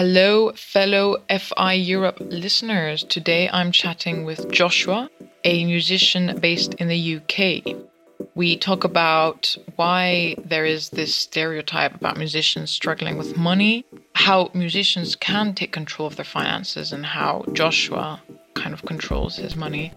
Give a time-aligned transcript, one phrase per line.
[0.00, 3.02] Hello, fellow FI Europe listeners.
[3.02, 5.10] Today I'm chatting with Joshua,
[5.42, 7.74] a musician based in the UK.
[8.36, 13.84] We talk about why there is this stereotype about musicians struggling with money,
[14.14, 18.22] how musicians can take control of their finances, and how Joshua
[18.54, 19.92] kind of controls his money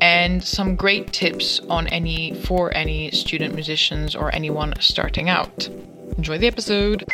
[0.00, 5.68] and some great tips on any for any student musicians or anyone starting out.
[6.16, 7.04] Enjoy the episode.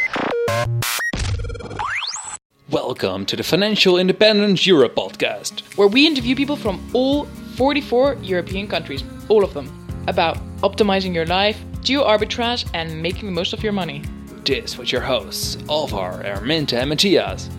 [2.71, 7.25] Welcome to the Financial Independence Europe podcast, where we interview people from all
[7.57, 9.69] 44 European countries, all of them,
[10.07, 14.03] about optimizing your life, geo arbitrage, and making the most of your money.
[14.45, 17.51] This with your hosts, Alvar, Erminta, and Matthias.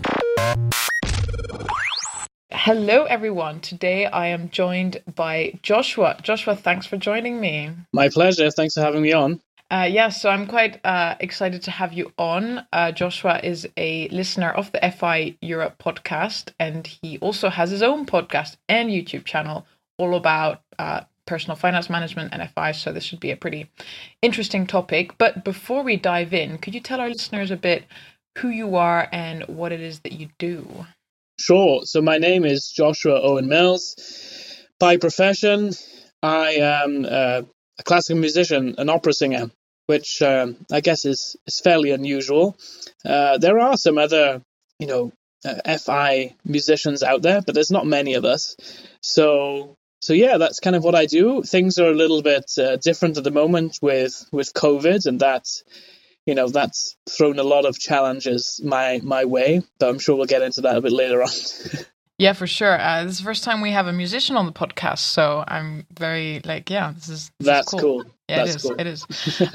[2.50, 3.60] Hello, everyone.
[3.60, 6.18] Today I am joined by Joshua.
[6.24, 7.72] Joshua, thanks for joining me.
[7.92, 8.50] My pleasure.
[8.50, 9.42] Thanks for having me on.
[9.74, 12.64] Uh, yeah, so I'm quite uh, excited to have you on.
[12.72, 17.82] Uh, Joshua is a listener of the FI Europe podcast, and he also has his
[17.82, 19.66] own podcast and YouTube channel
[19.98, 22.74] all about uh, personal finance management and FI.
[22.74, 23.68] So this should be a pretty
[24.22, 25.18] interesting topic.
[25.18, 27.86] But before we dive in, could you tell our listeners a bit
[28.38, 30.86] who you are and what it is that you do?
[31.40, 31.84] Sure.
[31.86, 33.96] So my name is Joshua Owen Mills.
[34.80, 35.72] By profession,
[36.22, 37.42] I am uh,
[37.80, 39.50] a classical musician, an opera singer
[39.86, 42.58] which um, I guess is is fairly unusual.
[43.06, 44.42] Uh, there are some other,
[44.80, 45.12] you know,
[45.46, 48.56] uh, FI musicians out there, but there's not many of us.
[49.02, 51.44] So so yeah, that's kind of what I do.
[51.44, 55.64] Things are a little bit uh, different at the moment with with COVID, and that's
[56.26, 59.62] you know that's thrown a lot of challenges my my way.
[59.80, 61.30] But I'm sure we'll get into that a bit later on.
[62.20, 62.80] Yeah, for sure.
[62.80, 65.88] Uh, this is the first time we have a musician on the podcast, so I'm
[65.92, 68.04] very like, yeah, this is this that's is cool.
[68.04, 68.12] cool.
[68.30, 68.64] Yeah, that's it is.
[68.64, 68.76] Cool.
[68.80, 69.08] It is.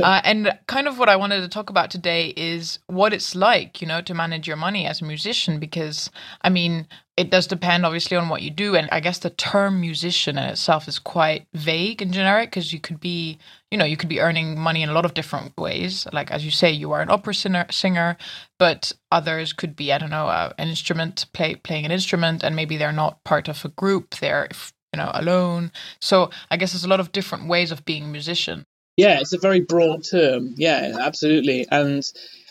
[0.02, 3.82] uh, and kind of what I wanted to talk about today is what it's like,
[3.82, 5.58] you know, to manage your money as a musician.
[5.58, 6.10] Because
[6.42, 9.80] I mean, it does depend obviously on what you do, and I guess the term
[9.80, 13.38] musician in itself is quite vague and generic because you could be
[13.70, 16.44] you know you could be earning money in a lot of different ways like as
[16.44, 18.16] you say you are an opera singer, singer
[18.58, 22.56] but others could be i don't know uh, an instrument play playing an instrument and
[22.56, 24.48] maybe they're not part of a group they're
[24.92, 25.72] you know alone.
[26.00, 28.64] So i guess there's a lot of different ways of being a musician.
[28.96, 30.54] Yeah it's a very broad term.
[30.56, 31.66] Yeah absolutely.
[31.70, 32.02] And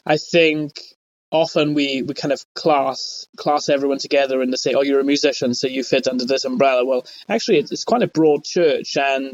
[0.05, 0.73] i think
[1.31, 5.05] often we, we kind of class class everyone together and they say, oh, you're a
[5.05, 6.85] musician, so you fit under this umbrella.
[6.85, 9.33] Well, actually, it's, it's quite a broad church, and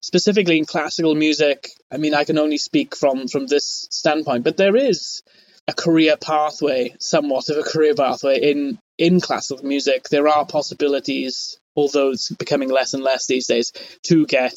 [0.00, 4.56] specifically in classical music, I mean, I can only speak from from this standpoint, but
[4.56, 5.22] there is
[5.68, 10.08] a career pathway, somewhat of a career pathway in in classical music.
[10.08, 13.72] There are possibilities, although it's becoming less and less these days,
[14.04, 14.54] to get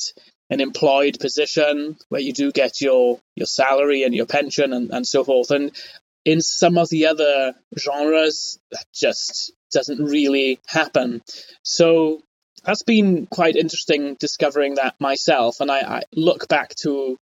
[0.49, 5.07] an employed position where you do get your your salary and your pension and, and
[5.07, 5.51] so forth.
[5.51, 5.71] And
[6.25, 11.21] in some of the other genres, that just doesn't really happen.
[11.63, 12.21] So
[12.63, 15.59] that's been quite interesting discovering that myself.
[15.59, 17.17] And I, I, look back to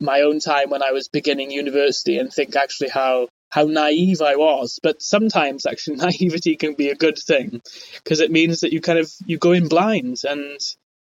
[0.00, 4.36] my own time when I was beginning university and think actually how how naive I
[4.36, 4.80] was.
[4.82, 7.60] But sometimes actually naivety can be a good thing
[8.02, 10.58] because it means that you kind of you go in blind and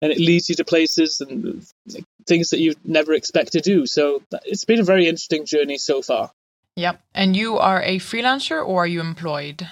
[0.02, 1.66] and it leads you to places and
[2.28, 3.88] things that you never expect to do.
[3.88, 6.32] So it's been a very interesting journey so far.
[6.76, 7.02] Yep.
[7.16, 9.68] And you are a freelancer or are you employed?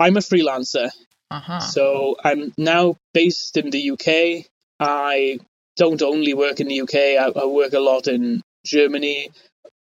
[0.00, 0.90] I'm a freelancer.
[1.30, 1.60] Uh-huh.
[1.60, 4.46] So I'm now based in the UK.
[4.80, 5.38] I
[5.76, 9.30] don't only work in the UK, I, I work a lot in Germany,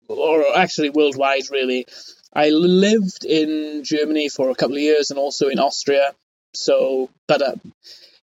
[0.09, 1.85] or actually worldwide, really.
[2.33, 6.13] I lived in Germany for a couple of years and also in Austria.
[6.53, 7.55] So, but uh,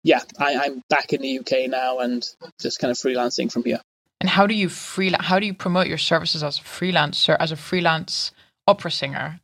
[0.02, 2.26] yeah, I, I'm back in the UK now and
[2.60, 3.80] just kind of freelancing from here.
[4.20, 7.52] And how do you free how do you promote your services as a freelancer as
[7.52, 8.32] a freelance
[8.66, 9.40] opera singer?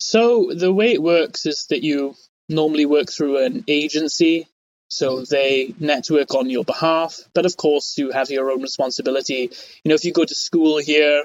[0.00, 2.14] So the way it works is that you
[2.48, 4.46] normally work through an agency
[4.88, 9.50] so they network on your behalf but of course you have your own responsibility
[9.84, 11.24] you know if you go to school here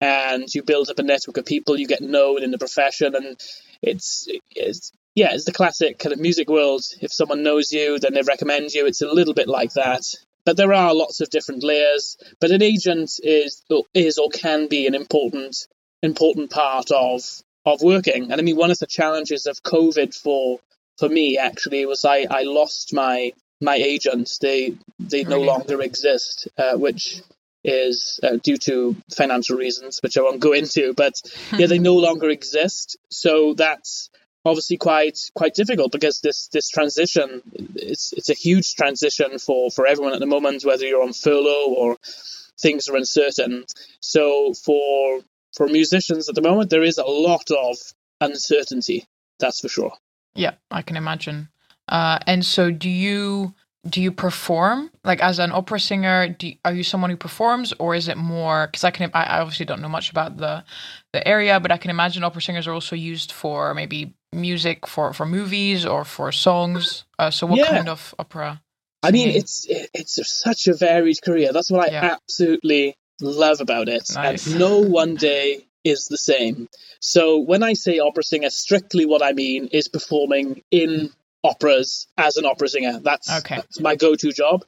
[0.00, 3.40] and you build up a network of people you get known in the profession and
[3.82, 8.14] it's, it's yeah it's the classic kind of music world if someone knows you then
[8.14, 10.02] they recommend you it's a little bit like that
[10.44, 12.16] but there are lots of different layers.
[12.40, 13.62] But an agent is
[13.94, 15.56] is or can be an important
[16.02, 17.22] important part of
[17.64, 18.30] of working.
[18.30, 20.60] And I mean, one of the challenges of COVID for
[20.98, 24.38] for me actually was I, I lost my my agents.
[24.38, 27.22] They they no longer exist, uh, which
[27.64, 30.92] is uh, due to financial reasons, which I won't go into.
[30.94, 31.20] But
[31.56, 32.96] yeah, they no longer exist.
[33.10, 34.10] So that's
[34.44, 37.40] obviously quite quite difficult because this this transition
[37.76, 41.72] it's it's a huge transition for for everyone at the moment whether you're on furlough
[41.74, 41.96] or
[42.60, 43.64] things are uncertain
[44.00, 45.20] so for
[45.56, 47.78] for musicians at the moment there is a lot of
[48.20, 49.06] uncertainty.
[49.38, 49.92] That's for sure.
[50.34, 51.48] Yeah, I can imagine.
[51.88, 53.54] Uh, and so, do you
[53.88, 56.28] do you perform like as an opera singer?
[56.28, 58.66] Do you, are you someone who performs, or is it more?
[58.66, 60.64] Because I can, I obviously don't know much about the
[61.12, 65.12] the area, but I can imagine opera singers are also used for maybe music for
[65.12, 67.04] for movies or for songs.
[67.18, 67.66] Uh, so, what Yeah.
[67.66, 68.62] kind of opera?
[69.02, 69.36] I mean, singing?
[69.36, 71.52] it's it's such a varied career.
[71.52, 72.14] That's what I Yeah.
[72.14, 74.10] absolutely love about it.
[74.14, 74.46] Nice.
[74.46, 76.68] And no one day is the same.
[77.00, 81.10] So when I say opera singer, strictly what I mean is performing in
[81.44, 82.98] operas as an opera singer.
[83.00, 83.56] That's, Okay.
[83.56, 84.62] that's my go-to job.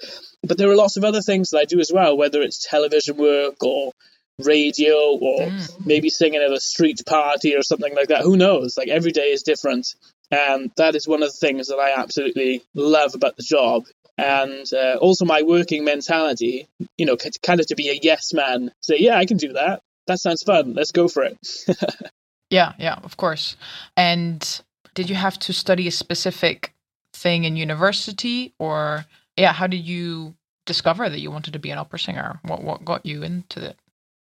[0.45, 3.17] But there are lots of other things that I do as well, whether it's television
[3.17, 3.93] work or
[4.39, 5.87] radio or Mm.
[5.87, 8.21] maybe singing at a street party or something like that.
[8.21, 8.77] Who knows?
[8.77, 9.87] Like every day is different.
[10.31, 13.87] And that is one of the things that I absolutely love about the job.
[14.19, 16.69] And uh, also my working mentality,
[16.99, 19.81] you know, kind of to be a yes man, say, yeah, I can do that.
[20.07, 20.75] That sounds fun.
[20.75, 21.39] Let's go for it.
[22.49, 23.57] Yeah, yeah, of course.
[23.97, 24.61] And
[24.97, 26.73] did you have to study a specific
[27.13, 29.05] thing in university, or
[29.37, 30.35] yeah, how did you
[30.65, 32.41] discover that you wanted to be an opera singer?
[32.43, 33.77] What what got you into it?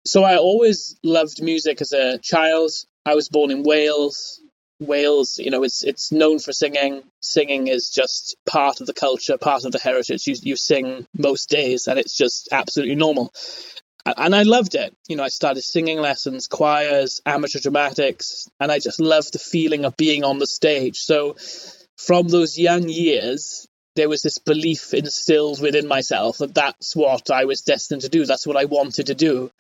[0.06, 2.71] So I always loved music as a child.
[3.06, 4.39] I was born in Wales.
[4.80, 7.01] Wales, you know, it's it's known for singing.
[7.21, 10.25] Singing is just part of the culture, part of the heritage.
[10.27, 13.33] You you sing most days, and it's just absolutely normal.
[14.06, 14.94] And I loved it.
[15.07, 19.86] You know, I started singing lessons, choirs, amateur dramatics, and I just loved the feeling
[19.86, 20.98] of being on the stage.
[20.98, 21.36] So
[21.98, 27.46] from those young years, there was this belief instilled within myself that that's what I
[27.46, 28.25] was destined to do.
[28.25, 29.51] That's what I wanted to do.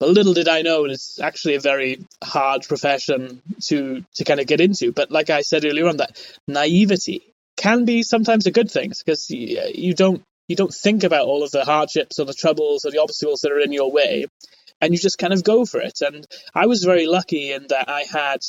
[0.00, 4.46] But little did I know, it's actually a very hard profession to to kind of
[4.46, 4.92] get into.
[4.92, 7.22] But like I said earlier on, that naivety
[7.56, 11.50] can be sometimes a good thing because you don't you don't think about all of
[11.50, 14.26] the hardships or the troubles or the obstacles that are in your way,
[14.80, 16.00] and you just kind of go for it.
[16.00, 18.40] And I was very lucky in that I had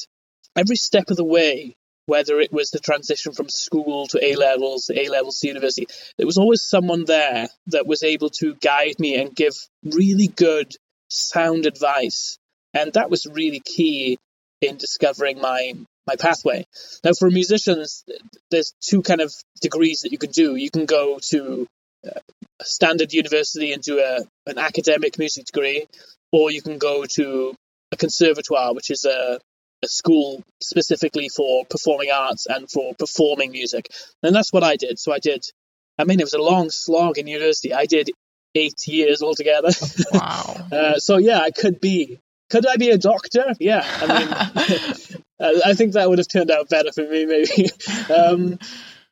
[0.56, 1.76] every step of the way.
[2.08, 5.88] Whether it was the transition from school to A levels, A levels to university,
[6.20, 9.54] there was always someone there that was able to guide me and give
[9.84, 10.72] really good
[11.10, 12.38] sound advice.
[12.76, 14.20] And that was really key
[14.62, 15.74] in discovering my
[16.06, 16.68] my pathway.
[17.04, 18.04] Now, for musicians,
[18.52, 20.56] there's two kind of degrees that you can do.
[20.56, 21.68] You can go to
[22.62, 24.20] standard university and do a
[24.50, 25.86] an academic music degree,
[26.32, 27.54] or you can go to
[27.92, 29.40] a conservatoire, which is a
[29.84, 33.90] a school specifically for performing arts and for performing music.
[34.24, 35.00] And that's what I did.
[35.00, 35.44] So I did.
[35.98, 37.74] I mean, it was a long slog in university.
[37.74, 38.10] I did
[38.56, 39.72] eight years altogether.
[40.12, 40.52] Wow.
[40.72, 42.20] Uh, so yeah, I could be.
[42.50, 43.54] Could I be a doctor?
[43.60, 44.28] Yeah, I mean,
[45.40, 47.70] I I think that would have turned out better for me, maybe.
[48.14, 48.60] um,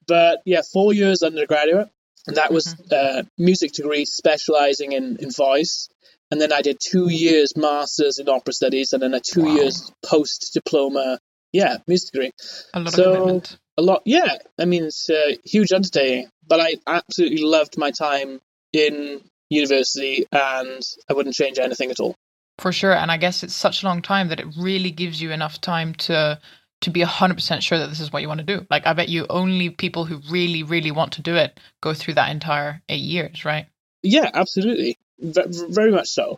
[0.07, 1.89] but yeah, four years undergraduate,
[2.27, 5.89] and that was uh, music degree specializing in in voice.
[6.31, 9.55] And then I did two years masters in opera studies, and then a two Wow.
[9.55, 11.19] years post diploma,
[11.51, 12.31] yeah, music degree.
[12.73, 13.57] A lot So- of commitment.
[13.75, 14.37] A lot, yeah.
[14.59, 18.39] I mean, it's a huge undertaking, but I absolutely loved my time
[18.71, 22.13] in university, and I wouldn't change anything at all.
[22.59, 22.93] For sure.
[22.93, 25.95] And I guess it's such a long time that it really gives you enough time
[25.95, 26.39] to
[26.83, 28.65] to be 100% sure that this is what you want to do.
[28.69, 32.15] Like I bet you only people who really really want to do it go through
[32.15, 33.68] that entire 8 years, right?
[34.01, 36.38] Yeah, absolutely, v- very much so.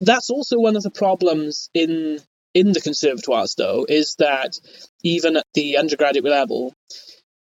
[0.00, 2.20] That's also one of the problems in
[2.54, 4.58] in the conservatoires, though, is that
[5.02, 6.72] even at the undergraduate level,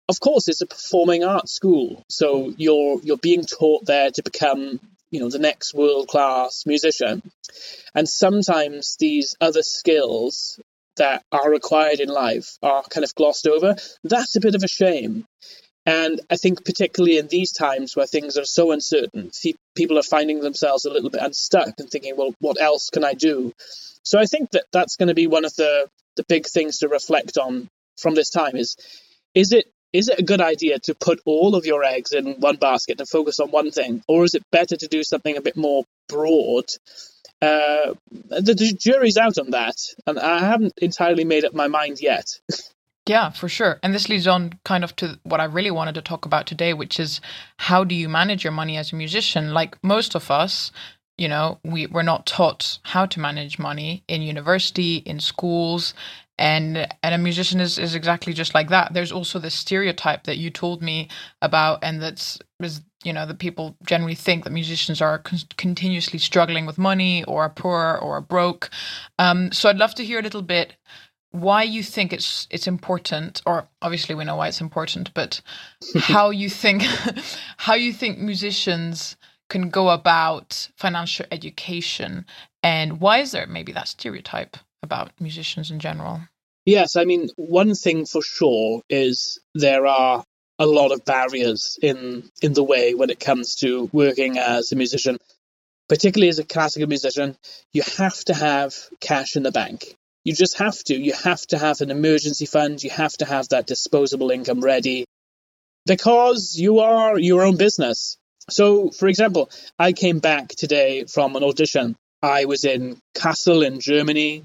[0.08, 4.80] of course, it's a performing arts school, so you're you're being taught there to become,
[5.10, 7.22] you know, the next world class musician,
[7.94, 10.60] and sometimes these other skills
[10.96, 13.76] that are required in life are kind of glossed over.
[14.02, 15.24] That's a bit of a shame.
[15.86, 19.30] And I think, particularly in these times where things are so uncertain,
[19.76, 23.12] people are finding themselves a little bit unstuck and thinking, well, what else can I
[23.12, 23.52] do?
[24.02, 26.88] So I think that that's going to be one of the, the big things to
[26.88, 28.76] reflect on from this time is
[29.34, 32.56] is it is it a good idea to put all of your eggs in one
[32.56, 35.56] basket and focus on one thing, or is it better to do something a bit
[35.56, 36.64] more broad?
[37.42, 39.76] Uh, the, the jury's out on that,
[40.06, 42.38] and I haven't entirely made up my mind yet.
[43.06, 43.78] Yeah, for sure.
[43.82, 46.72] And this leads on kind of to what I really wanted to talk about today,
[46.72, 47.20] which is
[47.58, 49.52] how do you manage your money as a musician?
[49.52, 50.72] Like most of us,
[51.18, 55.92] you know, we, we're not taught how to manage money in university, in schools.
[56.38, 58.92] And and a musician is, is exactly just like that.
[58.92, 61.08] There's also the stereotype that you told me
[61.40, 66.18] about, and that's is you know that people generally think that musicians are con- continuously
[66.18, 68.70] struggling with money, or are poor, or are broke.
[69.18, 70.76] Um, so I'd love to hear a little bit
[71.30, 75.40] why you think it's it's important or obviously we know why it's important but
[75.96, 76.82] how you think
[77.56, 79.16] how you think musicians
[79.48, 82.24] can go about financial education
[82.62, 86.20] and why is there maybe that stereotype about musicians in general
[86.64, 90.24] Yes, I mean, one thing for sure is there are
[90.58, 94.76] a lot of barriers in in the way when it comes to working as a
[94.76, 95.18] musician.
[95.88, 97.36] Particularly as a classical musician,
[97.72, 99.96] you have to have cash in the bank.
[100.24, 100.94] You just have to.
[100.96, 102.82] You have to have an emergency fund.
[102.82, 105.04] You have to have that disposable income ready
[105.86, 108.16] because you are your own business.
[108.50, 111.96] So, for example, I came back today from an audition.
[112.22, 114.44] I was in Kassel in Germany,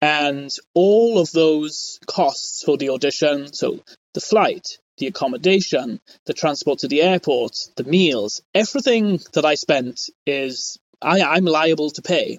[0.00, 3.80] and all of those costs for the audition so
[4.14, 9.98] the flight, the accommodation, the transport to the airport, the meals, everything that I spent
[10.26, 12.38] is I, I'm liable to pay.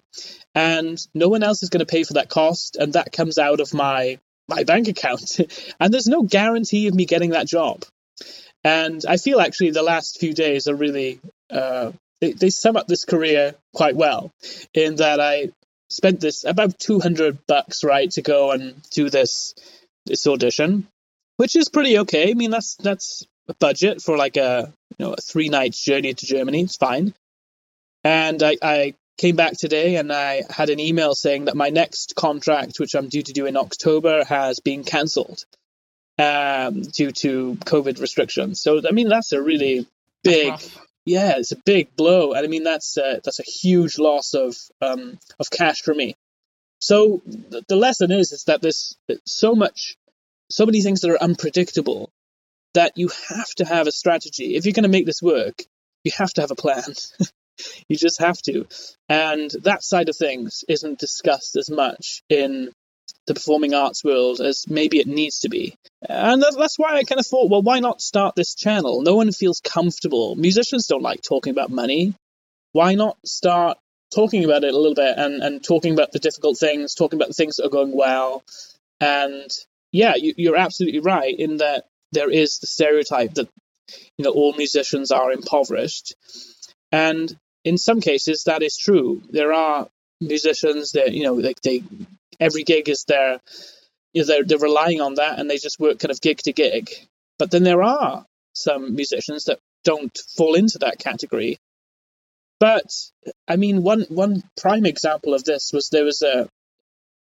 [0.53, 3.59] And no one else is going to pay for that cost, and that comes out
[3.59, 5.39] of my my bank account.
[5.79, 7.83] and there's no guarantee of me getting that job.
[8.63, 12.87] And I feel actually the last few days are really uh, they, they sum up
[12.87, 14.31] this career quite well
[14.73, 15.49] in that I
[15.89, 19.55] spent this about 200 bucks right to go and do this
[20.05, 20.87] this audition
[21.41, 22.29] which is pretty okay.
[22.29, 26.13] I mean that's that's a budget for like a you know a three nights journey
[26.13, 26.61] to germany.
[26.61, 27.15] It's fine.
[28.03, 32.15] And I, I came back today and i had an email saying that my next
[32.15, 35.43] contract which i'm due to do in october has been cancelled
[36.17, 38.61] um, due to covid restrictions.
[38.61, 39.87] So i mean that's a really
[40.23, 40.53] big
[41.05, 44.55] yeah, it's a big blow, and I mean that's uh, that's a huge loss of
[44.81, 46.15] um, of cash for me.
[46.79, 49.97] So the, the lesson is is that there's so much,
[50.51, 52.09] so many things that are unpredictable
[52.73, 54.55] that you have to have a strategy.
[54.55, 55.63] If you're going to make this work,
[56.03, 56.93] you have to have a plan.
[57.89, 58.65] you just have to,
[59.09, 62.71] and that side of things isn't discussed as much in
[63.27, 65.75] the performing arts world as maybe it needs to be.
[66.07, 69.01] And that's why I kind of thought, well, why not start this channel?
[69.01, 70.35] No one feels comfortable.
[70.35, 72.15] Musicians don't like talking about money.
[72.71, 73.77] Why not start
[74.13, 77.29] talking about it a little bit and, and talking about the difficult things, talking about
[77.29, 78.43] the things that are going well?
[78.99, 79.51] And
[79.91, 83.49] yeah, you, you're absolutely right in that there is the stereotype that
[84.17, 86.15] you know all musicians are impoverished,
[86.91, 89.21] and in some cases that is true.
[89.29, 89.87] There are
[90.19, 91.83] musicians that you know like they
[92.39, 93.39] every gig is their
[94.13, 96.53] you know, they're, they're relying on that and they just work kind of gig to
[96.53, 96.89] gig.
[97.39, 101.57] But then there are some musicians that don't fall into that category.
[102.59, 102.91] But
[103.47, 106.47] I mean, one one prime example of this was there was a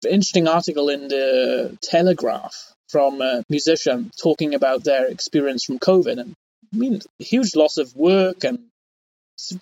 [0.04, 6.36] interesting article in the Telegraph from a musician talking about their experience from COVID, and
[6.74, 8.68] I mean, huge loss of work and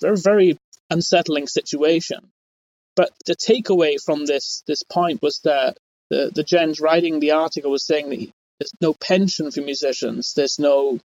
[0.02, 0.60] very very
[0.90, 2.30] unsettling situation.
[2.96, 5.78] But the takeaway from this this point was that
[6.10, 10.60] the the gens writing the article was saying that there's no pension for musicians, there's
[10.60, 11.00] no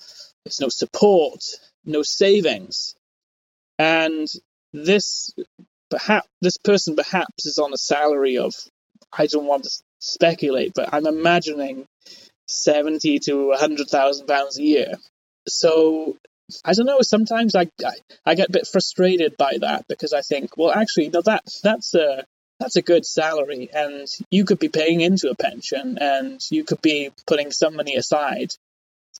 [0.43, 1.43] there's no support,
[1.85, 2.95] no savings,
[3.79, 4.27] and
[4.73, 5.33] this
[5.89, 8.53] perhaps this person perhaps is on a salary of
[9.11, 11.85] I don't want to speculate, but I'm imagining
[12.47, 14.93] seventy to hundred thousand pounds a year.
[15.47, 16.17] So
[16.63, 17.01] I don't know.
[17.01, 17.93] Sometimes I, I,
[18.25, 21.93] I get a bit frustrated by that because I think, well, actually, no, that that's
[21.93, 22.25] a
[22.59, 26.81] that's a good salary, and you could be paying into a pension, and you could
[26.81, 28.53] be putting some money aside.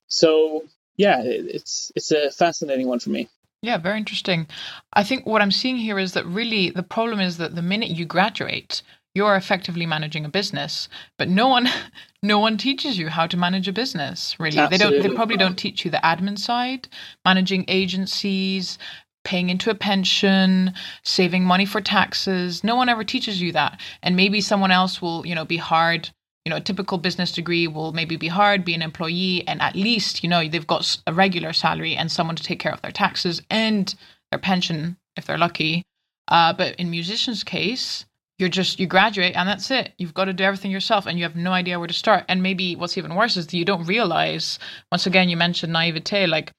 [0.08, 0.64] So
[0.96, 3.28] yeah, it, it's it's a fascinating one for me.
[3.62, 4.46] Yeah, very interesting.
[4.92, 7.90] I think what I'm seeing here is that really the problem is that the minute
[7.90, 8.82] you graduate,
[9.18, 11.68] you're effectively managing a business but no one
[12.22, 14.58] no one teaches you how to manage a business really.
[14.58, 14.78] Absolutely.
[14.78, 16.86] they don't they probably don't teach you the admin side
[17.24, 18.78] managing agencies
[19.24, 20.72] paying into a pension
[21.02, 22.64] saving money for taxes.
[22.64, 23.78] No one ever teaches you that.
[24.02, 26.10] And maybe someone else will you know be hard
[26.44, 29.76] you know a typical business degree will maybe be hard be an employee and at
[29.76, 32.92] least you know they've got a regular salary and someone to take care of their
[33.02, 33.96] taxes and
[34.30, 35.82] their pension if they're lucky.
[36.28, 38.06] Uh, but in musicians case
[38.38, 39.92] you're just you graduate and that's it.
[39.98, 42.24] You've got to do everything yourself and you have no idea where to start.
[42.28, 44.58] And maybe what's even worse is that you don't realize
[44.92, 46.52] once again you mentioned naivete like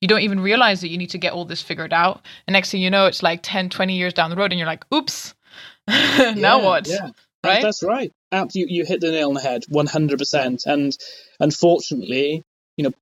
[0.00, 2.22] you don't even realize that you need to get all this figured out.
[2.46, 4.68] And next thing you know it's like 10 20 years down the road and you're
[4.68, 5.34] like oops.
[5.88, 6.86] Now yeah, what?
[6.86, 7.10] yeah.
[7.44, 7.62] Right?
[7.62, 8.10] that's right.
[8.52, 10.96] You, you hit the nail on the head 100% and
[11.40, 12.42] unfortunately
[12.76, 12.92] you know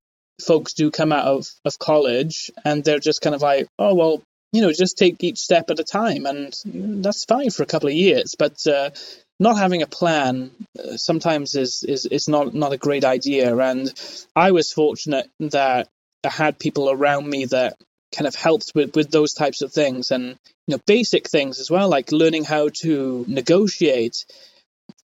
[0.42, 4.22] folks do come out of, of college and they're just kind of like oh well
[4.52, 6.54] you know, just take each step at a time, and
[7.02, 8.34] that's fine for a couple of years.
[8.38, 8.90] But uh,
[9.40, 13.56] not having a plan uh, sometimes is, is is not not a great idea.
[13.56, 13.92] And
[14.36, 15.88] I was fortunate that
[16.24, 17.76] I had people around me that
[18.14, 21.70] kind of helped with with those types of things, and you know, basic things as
[21.70, 24.24] well, like learning how to negotiate.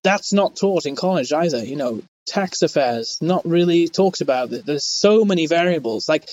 [0.03, 1.65] That's not taught in college either.
[1.65, 4.49] You know, tax affairs not really talked about.
[4.49, 6.07] There's so many variables.
[6.07, 6.29] Like,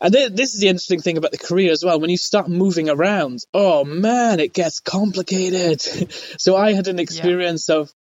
[0.00, 1.98] and this is the interesting thing about the career as well.
[1.98, 5.80] When you start moving around, oh man, it gets complicated.
[6.38, 7.76] so I had an experience yeah.
[7.76, 7.92] of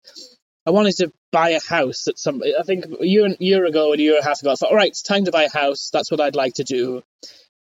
[0.68, 2.44] I wanted to buy a house at some.
[2.44, 4.76] I think a year, year ago, a year and a half ago, I thought, all
[4.76, 5.90] right, it's time to buy a house.
[5.94, 7.04] That's what I'd like to do.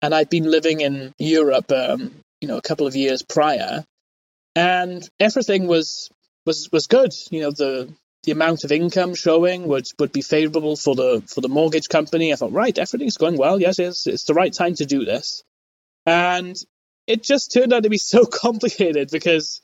[0.00, 3.84] And I'd been living in Europe, um, you know, a couple of years prior,
[4.56, 6.08] and everything was
[6.46, 7.12] was was good.
[7.30, 7.92] You know, the
[8.24, 12.32] the amount of income showing would would be favourable for the for the mortgage company.
[12.32, 13.60] I thought, right, everything's going well.
[13.60, 15.42] Yes, it's it's the right time to do this,
[16.06, 16.56] and
[17.06, 19.60] it just turned out to be so complicated because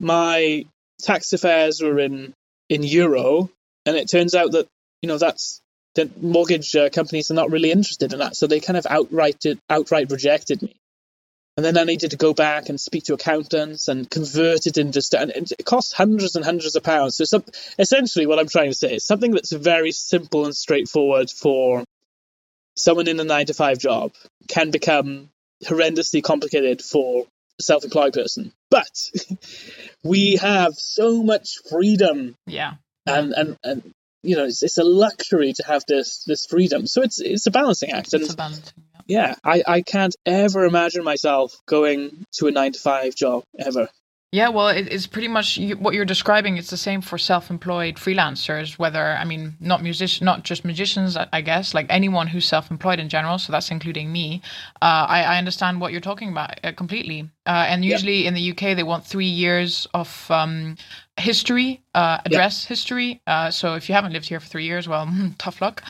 [0.00, 0.64] my
[1.02, 2.34] tax affairs were in
[2.68, 3.50] in euro,
[3.86, 4.66] and it turns out that
[5.02, 5.60] you know that's
[5.94, 9.44] that mortgage uh, companies are not really interested in that, so they kind of outright
[9.68, 10.76] outright rejected me.
[11.58, 15.02] And then I needed to go back and speak to accountants and convert it into
[15.02, 17.16] st- and it costs hundreds and hundreds of pounds.
[17.16, 17.44] So some,
[17.80, 21.82] essentially, what I'm trying to say is something that's very simple and straightforward for
[22.76, 24.12] someone in a nine to five job
[24.46, 25.30] can become
[25.64, 27.26] horrendously complicated for
[27.58, 28.52] a self-employed person.
[28.70, 29.10] But
[30.04, 32.36] we have so much freedom.
[32.46, 32.74] Yeah.
[33.04, 36.86] And and and you know, it's, it's a luxury to have this this freedom.
[36.86, 38.12] So it's it's a balancing act.
[38.12, 38.84] And it's a balancing.
[39.08, 39.28] Yeah.
[39.28, 43.88] yeah, I I can't ever imagine myself going to a nine to five job ever.
[44.30, 46.58] Yeah, well, it, it's pretty much what you're describing.
[46.58, 48.78] It's the same for self-employed freelancers.
[48.78, 53.08] Whether I mean, not musicians, not just musicians, I guess, like anyone who's self-employed in
[53.08, 53.38] general.
[53.38, 54.42] So that's including me.
[54.82, 57.30] Uh, I, I, understand what you're talking about uh, completely.
[57.46, 60.76] Uh, and usually in the UK, they want three years of um,
[61.16, 63.22] history, uh, address history.
[63.26, 65.82] Uh, so if you haven't lived here for three years, well, tough luck.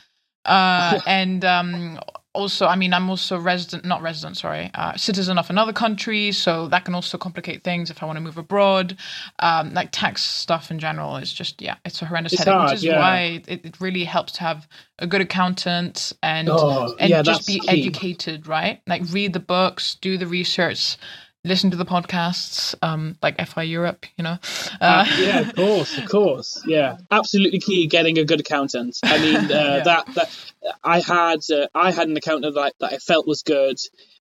[0.45, 1.99] Uh, and um,
[2.33, 6.67] also, I mean, I'm also resident, not resident, sorry, uh, citizen of another country, so
[6.67, 8.97] that can also complicate things if I want to move abroad.
[9.39, 12.69] Um, like tax stuff in general is just, yeah, it's a horrendous it's headache, hard,
[12.69, 12.99] which is yeah.
[12.99, 14.67] why it, it really helps to have
[14.99, 17.67] a good accountant and oh, and yeah, just be key.
[17.69, 18.81] educated, right?
[18.85, 20.97] Like read the books, do the research,
[21.43, 24.37] listen to the podcasts, um, like FI Europe, you know.
[24.81, 27.87] Uh, uh, yeah, of course, of course, yeah, absolutely key.
[27.87, 28.97] Getting a good accountant.
[29.03, 29.83] I mean, uh, yeah.
[29.83, 30.51] that that
[30.83, 33.77] I had uh, I had an accountant that I, that I felt was good,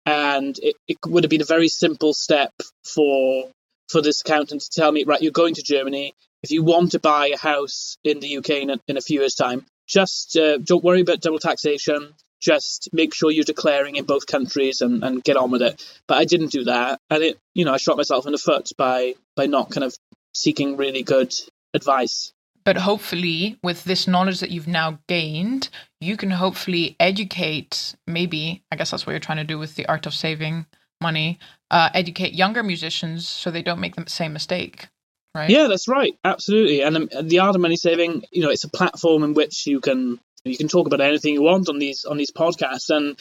[0.06, 3.50] and it, it would have been a very simple step for
[3.90, 6.14] for this accountant to tell me, right, you're going to Germany.
[6.42, 9.22] If you want to buy a house in the UK in a, in a few
[9.22, 14.04] years' time, just uh, don't worry about double taxation just make sure you're declaring in
[14.04, 15.84] both countries and, and get on with it.
[16.08, 18.70] But I didn't do that, and it you know I shot myself in the foot
[18.78, 19.96] by by not kind of
[20.34, 21.34] seeking really good
[21.74, 22.34] advice.
[22.66, 27.96] But hopefully, with this knowledge that you've now gained, you can hopefully educate.
[28.08, 30.66] Maybe I guess that's what you're trying to do with the art of saving
[31.02, 31.40] money.
[31.72, 34.90] Uh, educate younger musicians so they don't make the same mistake.
[35.36, 35.50] Right?
[35.50, 36.16] Yeah, that's right.
[36.24, 36.82] Absolutely.
[36.82, 39.80] And um, the art of money saving, you know, it's a platform in which you
[39.80, 43.18] can you can talk about anything you want on these on these podcasts, and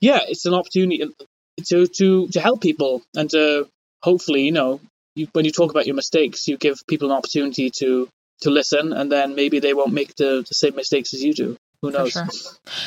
[0.00, 1.04] yeah, it's an opportunity
[1.66, 3.68] to to to help people and to
[4.02, 4.80] hopefully, you know,
[5.14, 8.08] you, when you talk about your mistakes, you give people an opportunity to
[8.42, 11.56] to listen, and then maybe they won't make the, the same mistakes as you do.
[11.82, 12.12] Who knows?
[12.12, 12.26] Sure.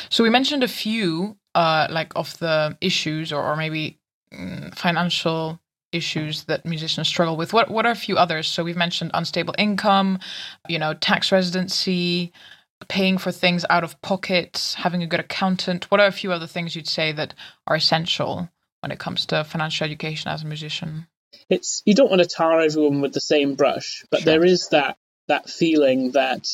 [0.08, 3.98] So we mentioned a few, uh, like of the issues, or, or maybe
[4.32, 5.60] mm, financial
[5.92, 7.52] issues that musicians struggle with.
[7.52, 8.46] What what are a few others?
[8.48, 10.18] So we've mentioned unstable income,
[10.68, 12.32] you know, tax residency,
[12.88, 15.90] paying for things out of pocket, having a good accountant?
[15.90, 17.34] What are a few other things you'd say that
[17.66, 18.48] are essential
[18.80, 21.06] when it comes to financial education as a musician?
[21.48, 24.32] It's you don't want to tar everyone with the same brush, but sure.
[24.32, 24.96] there is that
[25.28, 26.46] that feeling that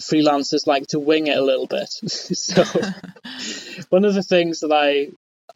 [0.00, 1.88] freelancers like to wing it a little bit.
[2.10, 2.64] so
[3.88, 5.08] one of the things that I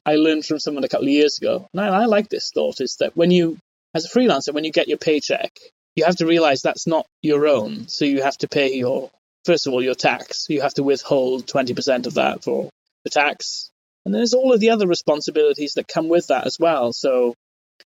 [0.04, 2.80] I learned from someone a couple of years ago, and I, I like this thought,
[2.80, 3.58] is that when you
[3.94, 5.52] as a freelancer, when you get your paycheck,
[5.96, 7.88] you have to realize that's not your own.
[7.88, 9.10] So you have to pay your
[9.44, 10.46] first of all, your tax.
[10.48, 12.70] You have to withhold 20% of that for
[13.04, 13.70] the tax.
[14.04, 16.92] And there's all of the other responsibilities that come with that as well.
[16.92, 17.34] So,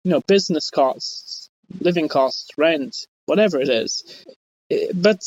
[0.03, 4.25] you know, business costs, living costs, rent, whatever it is.
[4.71, 5.23] Eh, but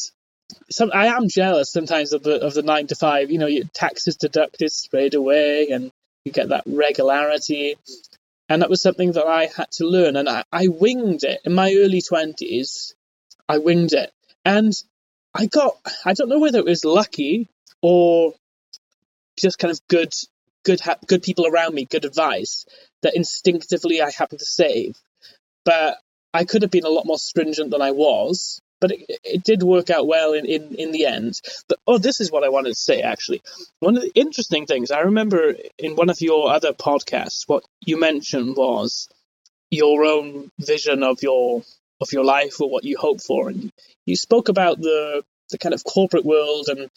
[0.71, 3.31] some, I am jealous sometimes of the of the nine to five.
[3.31, 5.91] You know, your taxes deducted straight away, and
[6.25, 7.77] you get that regularity.
[8.49, 11.55] And that was something that I had to learn, and I, I winged it in
[11.55, 12.95] my early twenties.
[13.49, 14.13] I winged it,
[14.45, 14.75] and
[15.35, 17.49] I got I don't know whether it was lucky
[17.81, 18.35] or
[19.39, 20.13] just kind of good
[20.65, 22.65] good good people around me, good advice
[23.03, 24.95] that instinctively I happened to save.
[25.65, 25.99] But
[26.35, 28.61] I could have been a lot more stringent than I was.
[28.81, 31.41] But it, it did work out well in, in, in the end.
[31.69, 33.41] But oh, this is what I wanted to say actually.
[33.79, 37.99] One of the interesting things I remember in one of your other podcasts, what you
[37.99, 39.09] mentioned was
[39.71, 41.63] your own vision of your
[42.03, 43.49] of your life or what you hope for.
[43.49, 43.71] And
[44.07, 46.89] you spoke about the the kind of corporate world and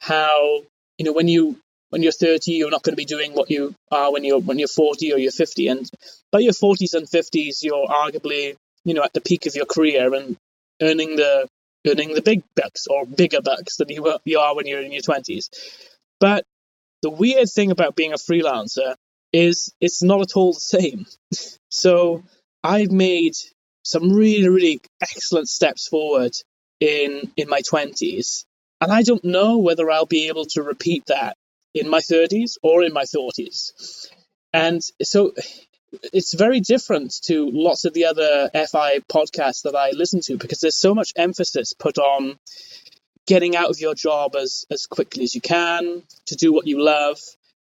[0.00, 0.62] how
[0.98, 1.58] you know when you
[1.90, 4.58] when you're 30 you're not going to be doing what you are when you're when
[4.58, 5.90] you're 40 or you're 50 and
[6.30, 10.14] by your 40s and 50s you're arguably you know at the peak of your career
[10.14, 10.36] and
[10.80, 11.48] earning the
[11.86, 15.02] earning the big bucks or bigger bucks than you, you are when you're in your
[15.02, 15.48] 20s.
[16.20, 16.44] But
[17.02, 18.94] the weird thing about being a freelancer
[19.32, 21.06] is it's not at all the same.
[21.70, 22.22] so
[22.62, 23.34] I've made
[23.84, 26.32] some really, really excellent steps forward
[26.80, 28.44] in in my 20s.
[28.80, 31.36] And I don't know whether I'll be able to repeat that
[31.74, 34.08] in my 30s or in my 40s.
[34.52, 35.32] And so
[36.12, 40.60] it's very different to lots of the other FI podcasts that I listen to because
[40.60, 42.36] there's so much emphasis put on
[43.26, 46.82] getting out of your job as, as quickly as you can, to do what you
[46.82, 47.18] love.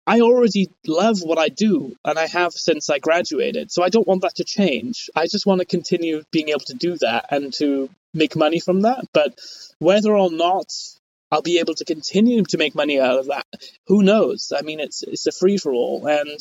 [0.08, 3.72] I already love what I do, and I have since I graduated.
[3.72, 5.10] So I don't want that to change.
[5.16, 8.82] I just want to continue being able to do that and to make money from
[8.82, 9.06] that.
[9.14, 9.40] But
[9.80, 10.72] whether or not
[11.32, 13.48] I'll be able to continue to make money out of that,
[13.88, 14.54] who knows?
[14.56, 16.40] I mean, it's it's a free for all, and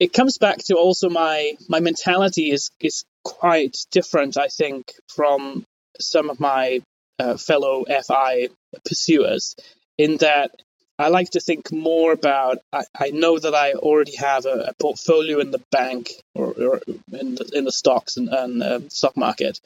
[0.00, 5.64] it comes back to also my my mentality is is quite different, I think, from
[6.00, 6.80] some of my
[7.20, 8.48] uh, fellow FI
[8.84, 9.54] pursuers,
[9.96, 10.50] in that
[10.98, 12.58] I like to think more about.
[12.72, 16.80] I, I know that I already have a, a portfolio in the bank or, or
[17.12, 19.60] in the in the stocks and, and uh, stock market,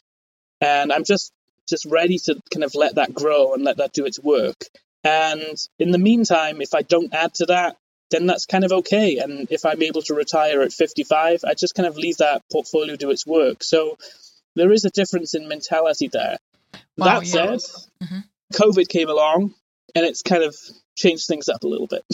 [0.61, 1.33] and I'm just
[1.69, 4.65] just ready to kind of let that grow and let that do its work.
[5.05, 7.77] And in the meantime, if I don't add to that,
[8.11, 9.19] then that's kind of okay.
[9.19, 12.97] And if I'm able to retire at 55, I just kind of leave that portfolio
[12.97, 13.63] do its work.
[13.63, 13.97] So
[14.57, 16.39] there is a difference in mentality there.
[16.99, 17.33] Wow, that yeah.
[17.33, 17.59] said,
[18.03, 18.19] mm-hmm.
[18.53, 19.55] COVID came along
[19.95, 20.57] and it's kind of
[21.01, 22.05] changed things up a little bit.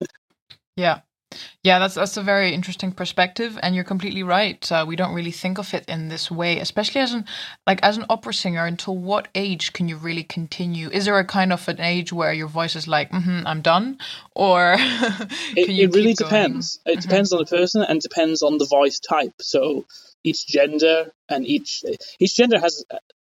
[0.76, 1.00] yeah.
[1.62, 4.72] Yeah, that's that's a very interesting perspective, and you're completely right.
[4.72, 7.26] Uh, we don't really think of it in this way, especially as an
[7.66, 8.64] like as an opera singer.
[8.64, 10.88] Until what age can you really continue?
[10.88, 13.98] Is there a kind of an age where your voice is like, mm-hmm, "I'm done,"
[14.34, 14.76] or
[15.56, 16.80] it, it really depends.
[16.86, 17.00] It mm-hmm.
[17.00, 19.34] depends on the person and depends on the voice type.
[19.40, 19.84] So
[20.24, 21.84] each gender and each
[22.18, 22.84] each gender has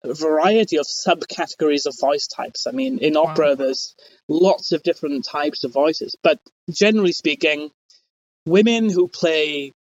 [0.04, 2.68] a variety of subcategories of voice types.
[2.68, 3.96] I mean, in opera, there's
[4.28, 7.72] lots of different types of voices, but generally speaking
[8.46, 9.74] women who play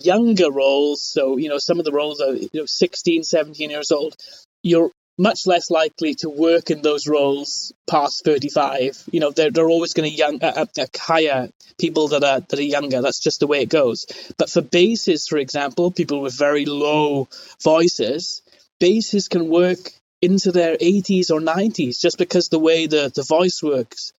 [0.00, 3.90] younger roles, so, you know, some of the roles are, you know, 16, 17 years
[3.90, 4.14] old,
[4.62, 9.04] you're much less likely to work in those roles past 35.
[9.12, 12.58] You know, they're, they're always going to young, uh, uh, hire people that are, that
[12.58, 13.00] are younger.
[13.00, 14.06] That's just the way it goes.
[14.36, 17.28] But for basses, for example, people with very low
[17.62, 18.42] voices,
[18.84, 19.78] basses can work
[20.20, 24.12] into their 80s or 90s just because the way the, the voice works,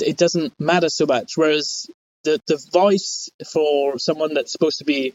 [0.00, 1.32] it doesn't matter so much.
[1.36, 1.86] Whereas
[2.24, 5.12] the the voice for someone that's supposed to be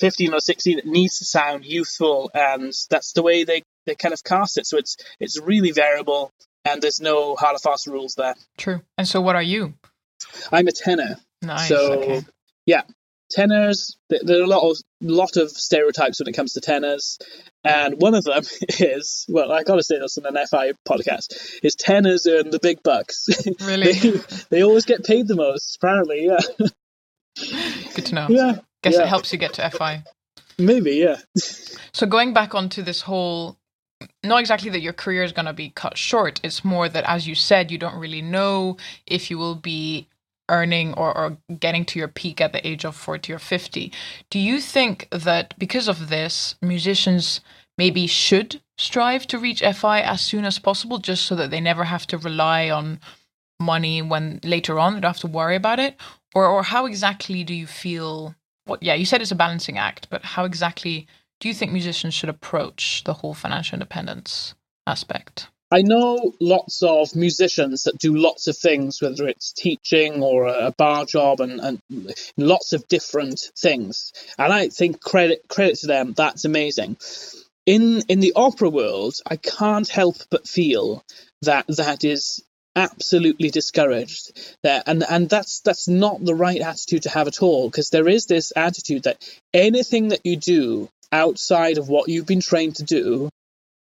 [0.00, 4.14] 15 or 16 it needs to sound youthful and that's the way they, they kind
[4.14, 4.66] of cast it.
[4.66, 6.30] So it's it's really variable
[6.64, 8.36] and there's no hard and fast rules there.
[8.56, 8.80] True.
[8.96, 9.74] And so what are you?
[10.50, 11.16] I'm a tenor.
[11.42, 12.24] Nice so okay.
[12.64, 12.82] yeah
[13.30, 17.18] tenors there are a lot of lot of stereotypes when it comes to tenors
[17.64, 18.42] and one of them
[18.78, 22.82] is well i gotta say this on an fi podcast is tenors earn the big
[22.82, 23.28] bucks.
[23.60, 23.92] Really?
[23.92, 24.20] They,
[24.50, 26.40] they always get paid the most apparently yeah.
[27.94, 28.26] Good to know.
[28.28, 29.02] Yeah guess yeah.
[29.02, 30.02] it helps you get to fi
[30.58, 31.16] maybe yeah.
[31.92, 33.56] So going back onto this whole
[34.24, 37.26] not exactly that your career is going to be cut short it's more that as
[37.26, 40.08] you said you don't really know if you will be
[40.50, 43.92] earning or, or getting to your peak at the age of 40 or 50.
[44.28, 47.40] Do you think that because of this, musicians
[47.78, 51.84] maybe should strive to reach FI as soon as possible just so that they never
[51.84, 53.00] have to rely on
[53.60, 55.96] money when later on they don't have to worry about it?
[56.34, 58.34] Or, or how exactly do you feel?
[58.66, 61.06] What, yeah, you said it's a balancing act, but how exactly
[61.40, 64.54] do you think musicians should approach the whole financial independence
[64.86, 65.48] aspect?
[65.72, 70.72] I know lots of musicians that do lots of things, whether it's teaching or a
[70.76, 71.80] bar job and, and
[72.36, 74.12] lots of different things.
[74.36, 76.96] And I think credit credit to them, that's amazing.
[77.66, 81.04] In in the opera world, I can't help but feel
[81.42, 82.42] that that is
[82.76, 87.68] absolutely discouraged there and and that's that's not the right attitude to have at all
[87.68, 89.18] because there is this attitude that
[89.52, 93.28] anything that you do outside of what you've been trained to do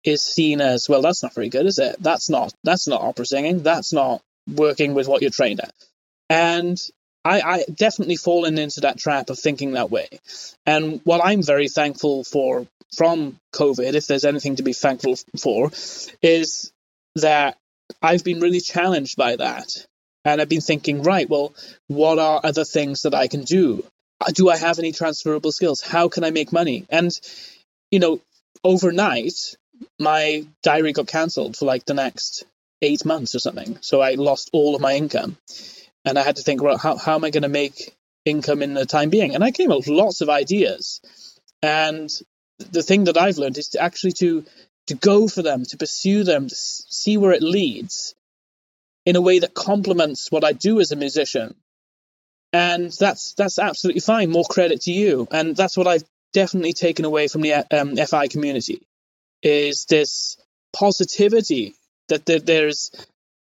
[0.04, 1.98] is seen as well that's not very good is it?
[2.00, 3.64] That's not that's not opera singing.
[3.64, 5.74] That's not working with what you're trained at.
[6.30, 6.78] And
[7.26, 10.08] I, I definitely fallen into that trap of thinking that way.
[10.66, 15.72] And what i'm very thankful for from covid if there's anything to be thankful for
[16.24, 16.72] is
[17.16, 17.58] that
[18.02, 19.70] i've been really challenged by that.
[20.26, 21.54] And i've been thinking right well
[21.88, 23.84] what are other things that i can do?
[24.22, 25.82] Uh, do i have any transferable skills?
[25.82, 26.86] How can i make money?
[26.90, 27.12] And
[27.92, 28.22] you know
[28.64, 29.56] overnight
[30.00, 32.46] my diary got cancelled for like the next
[32.82, 33.78] eight months or something.
[33.82, 35.38] So I lost all of my income.
[36.06, 38.74] And I had to think, well, how, how am I going to make income in
[38.74, 39.36] the time being?
[39.36, 41.02] And I came up with lots of ideas.
[41.62, 42.10] And
[42.58, 44.46] the thing that I've learned is to actually to
[44.88, 48.15] to go for them, to pursue them, to see where it leads
[49.06, 51.54] in a way that complements what I do as a musician.
[52.54, 54.32] And that's that's absolutely fine.
[54.32, 55.28] More credit to you.
[55.32, 58.82] And that's what I've definitely taken away from the um, FI community
[59.41, 60.38] is this
[60.73, 61.75] positivity
[62.10, 62.91] that there's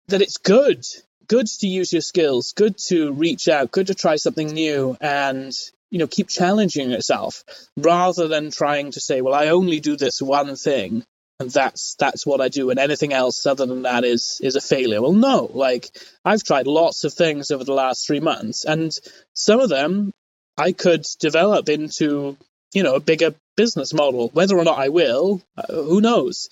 [0.08, 0.84] that it's good
[1.28, 5.54] good to use your skills good to reach out good to try something new and
[5.90, 7.44] you know keep challenging yourself
[7.78, 11.04] rather than trying to say well i only do this one thing
[11.40, 14.62] and that's that's what i do and anything else other than that is is a
[14.62, 15.02] failure.
[15.02, 15.90] Well no like
[16.26, 18.92] i've tried lots of things over the last 3 months and
[19.34, 20.12] some of them
[20.58, 22.38] i could develop into
[22.74, 26.50] you know a bigger business model whether or not i will uh, who knows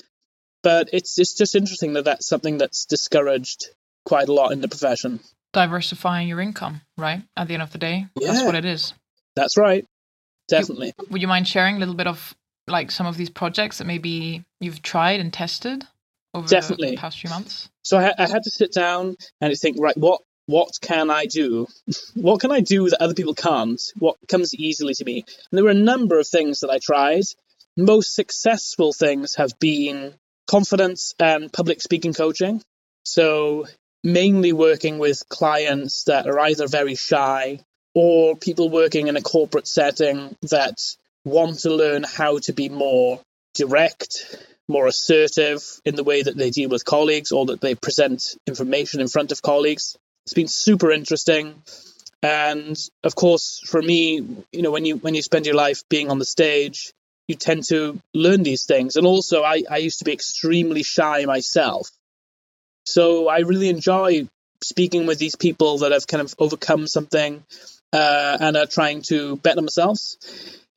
[0.61, 3.67] but it's it's just interesting that that's something that's discouraged
[4.05, 5.19] quite a lot in the profession
[5.53, 8.31] diversifying your income right at the end of the day yeah.
[8.31, 8.93] that's what it is
[9.39, 9.85] that's right.
[10.47, 10.93] Definitely.
[10.99, 12.35] You, would you mind sharing a little bit of
[12.67, 15.85] like some of these projects that maybe you've tried and tested
[16.33, 16.91] over Definitely.
[16.91, 17.69] the past few months?
[17.83, 21.67] So I, I had to sit down and think, right, what what can I do?
[22.15, 23.79] what can I do that other people can't?
[23.99, 25.23] What comes easily to me?
[25.51, 27.25] And there were a number of things that I tried.
[27.77, 30.15] Most successful things have been
[30.47, 32.63] confidence and public speaking coaching.
[33.03, 33.67] So
[34.03, 37.59] mainly working with clients that are either very shy
[37.93, 40.79] or people working in a corporate setting that
[41.25, 43.21] want to learn how to be more
[43.53, 44.35] direct,
[44.67, 48.99] more assertive in the way that they deal with colleagues or that they present information
[48.99, 49.95] in front of colleagues.
[50.29, 51.59] It's been super interesting.
[52.21, 54.17] And of course, for me,
[54.51, 56.93] you know, when you when you spend your life being on the stage,
[57.27, 58.95] you tend to learn these things.
[58.95, 61.89] And also I, I used to be extremely shy myself.
[62.85, 64.27] So I really enjoy
[64.63, 67.43] speaking with these people that have kind of overcome something
[67.91, 70.17] uh, and are trying to better themselves.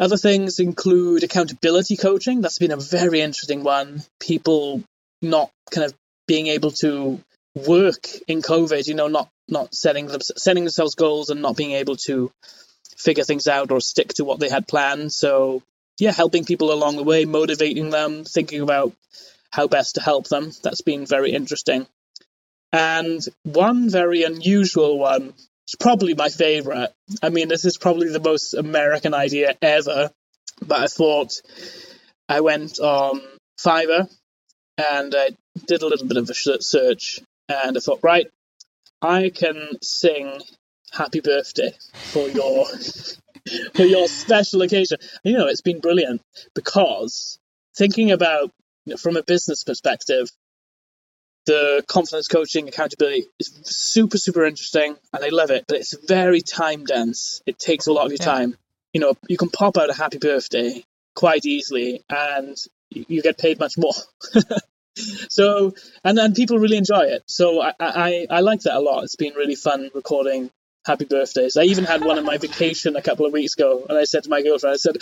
[0.01, 2.41] Other things include accountability coaching.
[2.41, 4.03] That's been a very interesting one.
[4.19, 4.83] People
[5.21, 5.93] not kind of
[6.27, 7.21] being able to
[7.55, 11.73] work in COVID, you know, not not setting them, setting themselves goals and not being
[11.73, 12.31] able to
[12.97, 15.12] figure things out or stick to what they had planned.
[15.12, 15.62] So
[15.99, 18.95] yeah, helping people along the way, motivating them, thinking about
[19.51, 20.53] how best to help them.
[20.62, 21.87] That's been very interesting.
[22.73, 25.35] And one very unusual one
[25.73, 26.93] it's probably my favorite.
[27.23, 30.11] I mean, this is probably the most American idea ever,
[30.61, 31.33] but I thought
[32.29, 33.23] I went on
[33.59, 34.11] Fiverr
[34.77, 35.31] and I
[35.67, 37.21] did a little bit of a search
[37.65, 38.27] and I thought, right,
[39.01, 40.41] I can sing
[40.93, 42.67] happy birthday for your
[43.75, 44.99] for your special occasion.
[45.25, 46.23] You know, it's been brilliant
[46.55, 47.38] because
[47.77, 48.51] thinking about
[48.85, 50.29] you know, from a business perspective,
[51.47, 56.41] the confidence coaching accountability is super super interesting and i love it but it's very
[56.41, 58.33] time dense it takes a lot of your yeah.
[58.33, 58.57] time
[58.93, 60.85] you know you can pop out a happy birthday
[61.15, 62.57] quite easily and
[62.91, 63.93] you get paid much more
[64.96, 65.74] so
[66.05, 67.22] and and people really enjoy it.
[67.26, 69.05] So I, I i like that a lot.
[69.05, 70.50] It's been really fun recording
[70.85, 71.57] happy birthdays.
[71.57, 74.24] I even had one on my vacation a couple of weeks ago and i said
[74.24, 74.96] to my girlfriend i said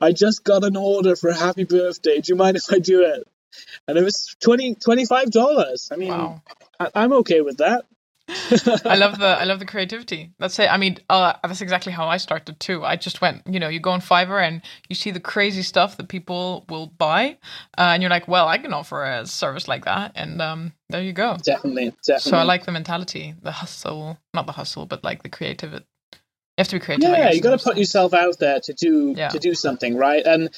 [0.00, 2.20] i just got an order for a happy birthday.
[2.20, 3.26] Do you mind if i do it?
[3.86, 6.42] And it was 20 $25 i mean wow.
[6.80, 7.84] I, i'm okay with that
[8.28, 10.32] I love the I love the creativity.
[10.38, 10.70] That's it.
[10.70, 12.84] I mean, uh, that's exactly how I started too.
[12.84, 15.96] I just went, you know, you go on Fiverr and you see the crazy stuff
[15.96, 17.38] that people will buy,
[17.78, 21.02] uh, and you're like, well, I can offer a service like that, and um, there
[21.02, 21.36] you go.
[21.44, 22.30] Definitely, definitely.
[22.30, 25.86] So I like the mentality, the hustle, not the hustle, but like the creativity.
[26.12, 26.18] You
[26.62, 27.10] have to be creative.
[27.10, 29.28] Yeah, you got to put yourself out there to do yeah.
[29.28, 30.26] to do something, right?
[30.26, 30.50] And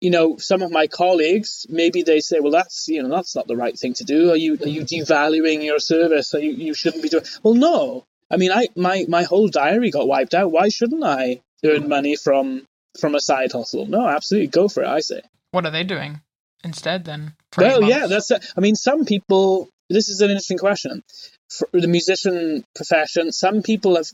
[0.00, 3.46] you know, some of my colleagues, maybe they say, well, that's, you know, that's not
[3.46, 4.30] the right thing to do.
[4.32, 5.12] Are you, are you mm-hmm.
[5.12, 6.34] devaluing your service?
[6.34, 8.04] Are you, you shouldn't be doing, well, no.
[8.30, 10.50] I mean, I, my, my whole diary got wiped out.
[10.50, 12.66] Why shouldn't I earn money from,
[13.00, 13.86] from a side hustle?
[13.86, 14.48] No, absolutely.
[14.48, 14.88] Go for it.
[14.88, 15.22] I say.
[15.52, 16.20] What are they doing
[16.64, 17.34] instead then?
[17.56, 21.02] Well, yeah, that's, a, I mean, some people, this is an interesting question.
[21.48, 24.08] For the musician profession, some people have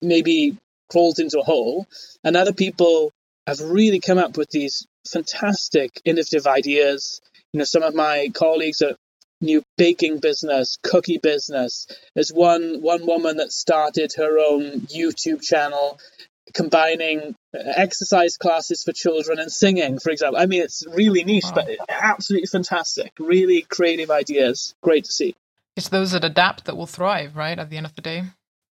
[0.00, 0.56] maybe
[0.90, 1.86] crawled into a hole
[2.22, 3.10] and other people
[3.46, 7.20] have really come up with these fantastic, innovative ideas.
[7.52, 8.96] You know, some of my colleagues at
[9.40, 11.86] new baking business, cookie business.
[12.14, 15.98] There's one one woman that started her own YouTube channel
[16.52, 20.40] combining exercise classes for children and singing, for example.
[20.40, 21.64] I mean, it's really niche, wow.
[21.66, 23.12] but absolutely fantastic.
[23.18, 24.74] Really creative ideas.
[24.82, 25.34] Great to see.
[25.76, 27.58] It's those that adapt that will thrive, right?
[27.58, 28.24] At the end of the day.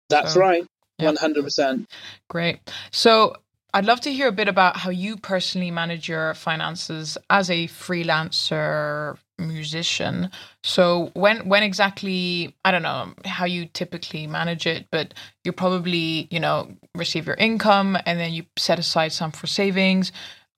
[0.10, 0.66] That's so, right.
[0.98, 1.90] One hundred percent.
[2.30, 2.60] Great.
[2.92, 3.36] So
[3.76, 7.68] I'd love to hear a bit about how you personally manage your finances as a
[7.68, 10.30] freelancer musician.
[10.64, 16.28] So when when exactly I don't know how you typically manage it, but you probably,
[16.30, 20.12] you know, receive your income and then you set aside some for savings.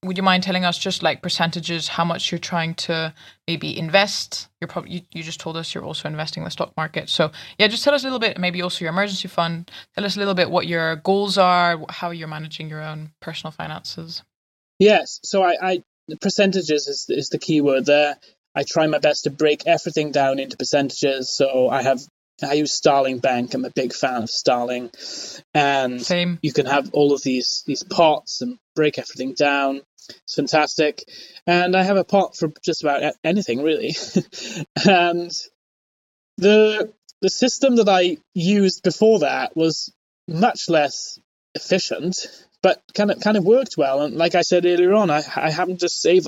[0.06, 3.14] Would you mind telling us just like percentages how much you're trying to
[3.48, 4.48] maybe invest?
[4.60, 7.10] You're probably you, you just told us you're also investing in the stock market.
[7.10, 9.72] So yeah just tell us a little bit maybe also your emergency fund.
[9.96, 13.52] Tell us a little bit what your goals are how you're managing your own personal
[13.52, 14.24] finances.
[14.80, 15.20] Yes.
[15.24, 15.84] So i, I
[16.22, 18.18] percentages is, is the key word there.
[18.54, 21.36] I try my best to break everything down into percentages.
[21.36, 22.00] So i have
[22.44, 23.54] I use Starling Bank.
[23.54, 24.92] I'm a big fan of Starling,
[25.54, 26.40] and Same.
[26.42, 29.82] you can have all of these these pots and break everything down.
[30.10, 31.04] It's fantastic,
[31.48, 33.96] and I have a pot for just about anything really.
[34.88, 35.32] and
[36.38, 39.92] the the system that I used before that was
[40.28, 41.20] much less
[41.54, 42.28] efficient,
[42.62, 44.02] but kind of kind of worked well.
[44.02, 46.28] And like I said earlier on, I I happened to save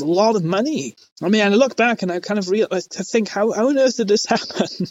[0.00, 0.94] a lot of money.
[1.22, 3.78] I mean, I look back and I kind of realize, I think, how, how on
[3.78, 4.86] earth did this happen?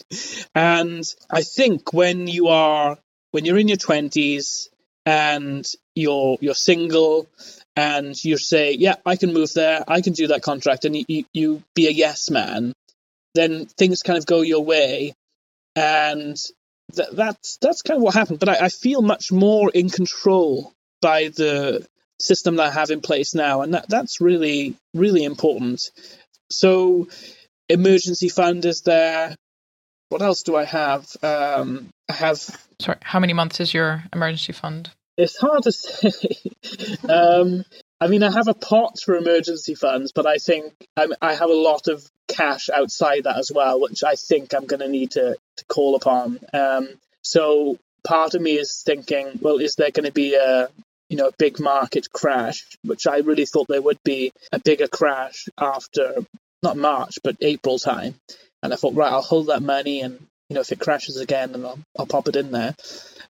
[0.54, 2.98] and I think when you are,
[3.32, 4.70] when you're in your twenties
[5.04, 7.28] and you're, you're single
[7.76, 11.24] and you say, yeah, I can move there, I can do that contract, and you,
[11.32, 12.72] you, be a yes man,
[13.34, 15.14] then things kind of go your way.
[15.74, 16.36] And
[16.94, 18.38] th- that's, that's kind of what happened.
[18.38, 21.86] But I, I feel much more in control by the
[22.20, 25.82] system that I have in place now, and that, that's really really important.
[26.50, 27.08] So,
[27.68, 29.34] emergency fund is there.
[30.08, 31.06] What else do I have?
[31.22, 32.38] Um, I have.
[32.80, 34.90] Sorry, how many months is your emergency fund?
[35.16, 36.36] It's hard to say.
[37.08, 37.64] um,
[38.00, 41.50] I mean, I have a pot for emergency funds, but I think I'm, i have
[41.50, 45.12] a lot of cash outside that as well, which I think I'm going to need
[45.12, 45.36] to
[45.68, 46.40] call upon.
[46.52, 46.88] Um,
[47.22, 50.68] so part of me is thinking, well, is there going to be a
[51.08, 54.88] you know, a big market crash, which I really thought there would be a bigger
[54.88, 56.26] crash after
[56.62, 58.14] not March but April time.
[58.62, 61.52] And I thought, right, I'll hold that money, and you know, if it crashes again,
[61.52, 62.74] then I'll, I'll pop it in there.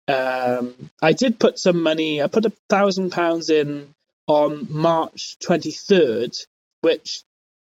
[0.06, 2.22] Um, I did put some money.
[2.22, 3.94] I put a thousand pounds in
[4.26, 6.36] on March twenty third,
[6.82, 7.24] which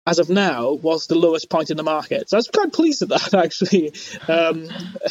[0.08, 2.30] as of now, was the lowest point in the market.
[2.30, 3.92] So I was quite pleased with that, actually.
[4.26, 4.66] Um,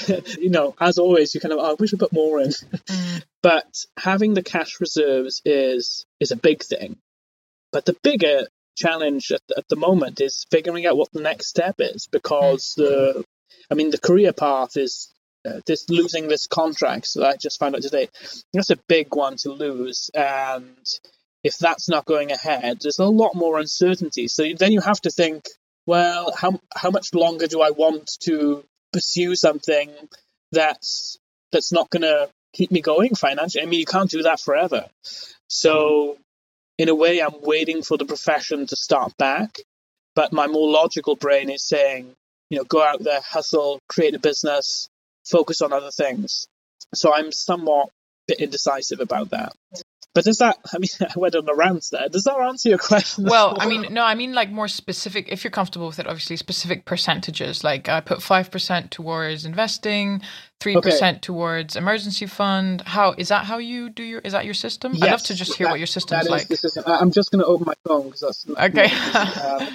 [0.40, 2.50] you know, as always, you kind of, oh, we should put more in.
[2.50, 3.24] Mm.
[3.44, 6.98] but having the cash reserves is is a big thing.
[7.72, 11.76] But the bigger challenge at, at the moment is figuring out what the next step
[11.78, 12.78] is because mm.
[12.78, 13.26] the,
[13.70, 15.14] I mean, the career path is
[15.48, 18.10] Uh, this losing this contract that I just found out today.
[18.54, 20.86] That's a big one to lose, and
[21.44, 24.28] if that's not going ahead, there's a lot more uncertainty.
[24.28, 25.46] So then you have to think,
[25.86, 29.92] well, how how much longer do I want to pursue something
[30.52, 31.18] that's
[31.52, 33.64] that's not going to keep me going financially?
[33.64, 34.88] I mean, you can't do that forever.
[35.48, 36.18] So
[36.78, 39.58] in a way, I'm waiting for the profession to start back,
[40.16, 42.14] but my more logical brain is saying,
[42.50, 44.90] you know, go out there, hustle, create a business,
[45.30, 46.48] focus on other things.
[46.94, 47.90] So I'm somewhat
[48.28, 49.54] bit indecisive about that.
[50.18, 52.10] But does that, I mean, I went on a rant there.
[52.10, 53.26] Does that answer your question?
[53.26, 56.38] Well, I mean, no, I mean like more specific, if you're comfortable with it, obviously
[56.38, 57.64] specific percentages.
[57.64, 60.22] Like I put 5% towards investing,
[60.60, 61.20] 3% okay.
[61.22, 62.82] towards emergency fund.
[62.82, 64.94] How, is that how you do your, is that your system?
[64.94, 66.48] Yes, I'd love to just hear that, what your system's like.
[66.48, 66.84] System.
[66.88, 68.50] I'm just going to open my phone because that's.
[68.50, 68.88] Okay.
[68.88, 69.68] Because um,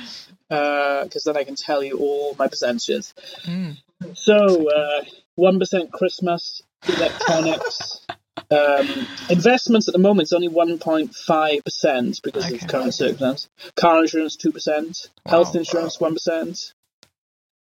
[0.51, 3.15] uh, then I can tell you all my percentages.
[3.45, 3.77] Mm.
[4.15, 4.35] So,
[4.69, 5.05] uh,
[5.39, 8.07] 1% Christmas, electronics.
[8.51, 12.55] Um, investments at the moment is only 1.5% because okay.
[12.55, 13.49] of current circumstances.
[13.77, 15.09] Car insurance, 2%.
[15.25, 15.31] Wow.
[15.31, 16.73] Health insurance, 1%.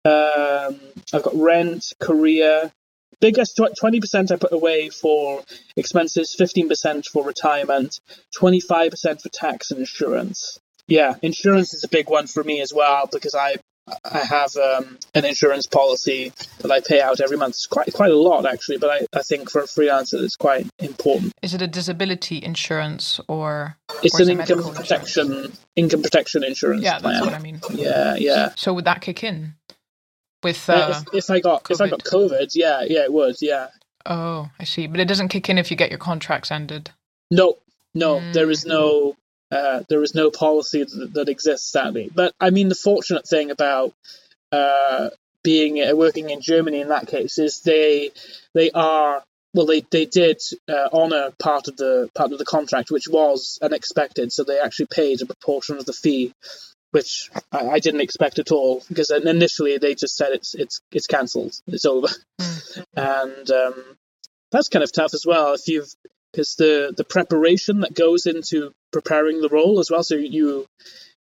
[0.05, 0.81] Um,
[1.13, 2.73] I've got rent, career.
[3.21, 5.43] Biggest 20% I put away for
[5.77, 8.01] expenses, 15% for retirement,
[8.39, 10.61] 25% for tax and insurance.
[10.87, 13.57] Yeah, insurance is a big one for me as well because I
[14.05, 17.55] I have um, an insurance policy that I pay out every month.
[17.55, 20.67] It's quite quite a lot actually, but I, I think for a freelancer it's quite
[20.79, 21.33] important.
[21.43, 23.77] Is it a disability insurance or?
[24.03, 25.61] It's or an income protection insurance?
[25.77, 26.83] income protection insurance.
[26.83, 27.25] Yeah, that's plan.
[27.25, 27.61] what I mean.
[27.73, 28.51] Yeah, yeah.
[28.57, 29.55] So would that kick in?
[30.43, 31.71] With uh, uh, if, if, I got COVID.
[31.75, 33.69] if I got COVID, yeah, yeah, it would, yeah.
[34.07, 34.87] Oh, I see.
[34.87, 36.91] But it doesn't kick in if you get your contracts ended.
[37.31, 37.57] No,
[37.95, 38.33] no, mm.
[38.33, 39.17] there is no
[39.51, 42.11] uh, there is no policy that, that, exists, sadly.
[42.15, 43.95] But I mean, the fortunate thing about
[44.53, 45.11] uh,
[45.43, 48.11] being uh, working in Germany in that case is they
[48.55, 49.23] they are
[49.55, 53.59] well they they did uh, honor part of the part of the contract, which was
[53.63, 54.33] unexpected.
[54.33, 56.35] So they actually paid a proportion of the fee,
[56.91, 61.07] which I, I didn't expect at all because initially they just said it's it's it's
[61.07, 62.09] cancelled, it's over,
[62.41, 62.85] mm.
[62.97, 63.97] and um,
[64.51, 65.89] that's kind of tough as well if you've
[66.33, 70.03] because the the preparation that goes into preparing the role as well.
[70.03, 70.67] So you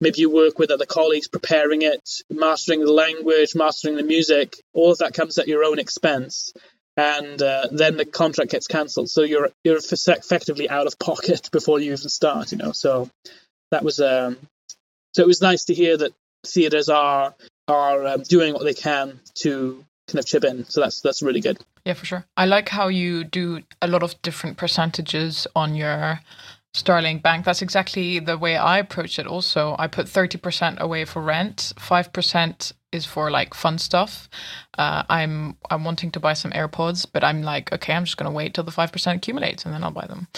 [0.01, 4.57] maybe you work with other colleagues preparing it, mastering the language, mastering the music.
[4.73, 6.53] All of that comes at your own expense,
[6.97, 9.11] and uh, then the contract gets cancelled.
[9.11, 12.53] So you're you're effectively out of pocket before you even start.
[12.53, 13.11] You know, so
[13.71, 14.37] that was um,
[15.15, 16.13] so it was nice to hear that
[16.47, 17.35] theaters are
[17.69, 20.65] are um, doing what they can to kind of chip in.
[20.65, 21.59] So that's that's really good.
[21.85, 22.27] Yeah, for sure.
[22.37, 26.21] I like how you do a lot of different percentages on your
[26.75, 27.45] Starling Bank.
[27.45, 29.27] That's exactly the way I approach it.
[29.27, 34.29] Also, I put thirty percent away for rent, five percent is for like fun stuff.
[34.77, 38.31] Uh, I'm I'm wanting to buy some AirPods, but I'm like, okay, I'm just gonna
[38.31, 40.29] wait till the five percent accumulates and then I'll buy them.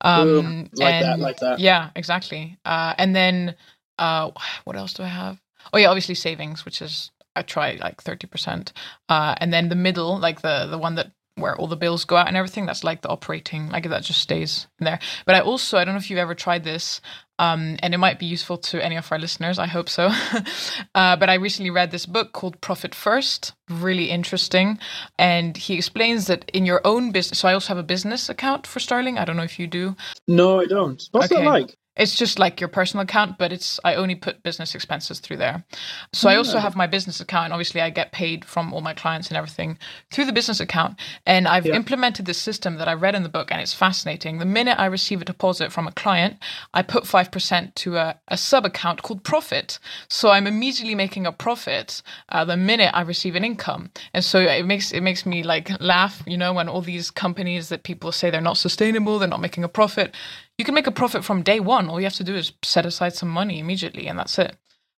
[0.00, 0.42] Um, Ooh,
[0.74, 1.58] like and, that, like that.
[1.58, 2.58] Yeah, exactly.
[2.64, 3.54] Uh, and then
[3.98, 4.30] uh,
[4.64, 5.40] what else do I have?
[5.72, 8.72] Oh yeah, obviously savings, which is I try like thirty percent,
[9.08, 12.16] uh, and then the middle, like the the one that where all the bills go
[12.16, 12.66] out and everything.
[12.66, 14.98] That's like the operating, like that just stays in there.
[15.24, 17.00] But I also, I don't know if you've ever tried this,
[17.38, 19.58] um, and it might be useful to any of our listeners.
[19.58, 20.10] I hope so.
[20.94, 24.78] uh, but I recently read this book called Profit First, really interesting.
[25.18, 28.66] And he explains that in your own business, so I also have a business account
[28.66, 29.18] for Starling.
[29.18, 29.96] I don't know if you do.
[30.28, 31.02] No, I don't.
[31.12, 31.42] What's okay.
[31.42, 31.76] that like?
[31.96, 35.64] It's just like your personal account, but it's I only put business expenses through there.
[36.12, 36.30] So.
[36.30, 39.28] I also have my business account, and obviously I get paid from all my clients
[39.28, 39.78] and everything
[40.10, 40.98] through the business account.
[41.26, 41.74] And I've yeah.
[41.74, 44.38] implemented this system that I read in the book, and it's fascinating.
[44.38, 46.38] The minute I receive a deposit from a client,
[46.72, 49.78] I put five percent to a, a sub account called Profit.
[50.08, 54.38] So I'm immediately making a profit uh, the minute I receive an income, and so
[54.40, 58.12] it makes it makes me like laugh, you know, when all these companies that people
[58.12, 60.14] say they're not sustainable, they're not making a profit
[60.58, 61.88] you can make a profit from day one.
[61.88, 64.56] All you have to do is set aside some money immediately, and that's it.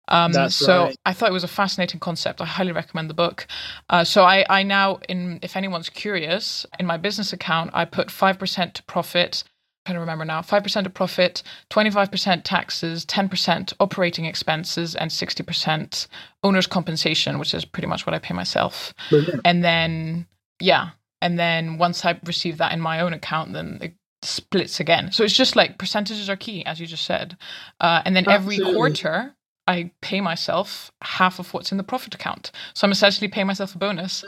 [0.09, 0.97] Um, that's so right.
[1.07, 2.41] I thought it was a fascinating concept.
[2.41, 3.47] I highly recommend the book.
[3.89, 8.11] Uh, so I, I now, in if anyone's curious, in my business account, I put
[8.11, 9.45] five percent to profit.
[9.87, 14.95] Trying to remember now, five percent to profit, twenty-five percent taxes, ten percent operating expenses,
[14.95, 16.07] and sixty percent
[16.43, 18.95] owner's compensation, which is pretty much what I pay myself.
[19.11, 19.43] Brilliant.
[19.45, 20.27] And then,
[20.59, 20.91] yeah,
[21.21, 23.95] and then once I receive that in my own account, then it
[24.25, 25.13] splits again.
[25.13, 27.37] So it's just like percentages are key, as you just said.
[27.81, 28.65] Uh, and then Absolutely.
[28.65, 29.35] every quarter,
[29.67, 32.51] I pay myself half of what's in the profit account.
[32.75, 34.25] So I'm essentially paying myself a bonus.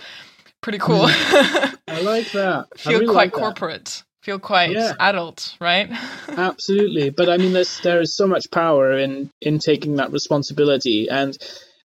[0.63, 1.03] Pretty cool.
[1.09, 2.67] I like that.
[2.77, 3.85] Feel really quite like corporate.
[3.85, 4.03] That.
[4.23, 4.95] Feel quite yeah.
[4.99, 5.89] adult, right?
[6.29, 7.11] Absolutely.
[7.11, 11.37] But I mean, there's there is so much power in in taking that responsibility, and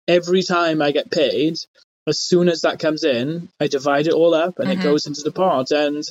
[0.07, 1.57] every time I get paid,
[2.07, 4.81] as soon as that comes in, I divide it all up and mm-hmm.
[4.81, 5.71] it goes into the pot.
[5.71, 6.03] And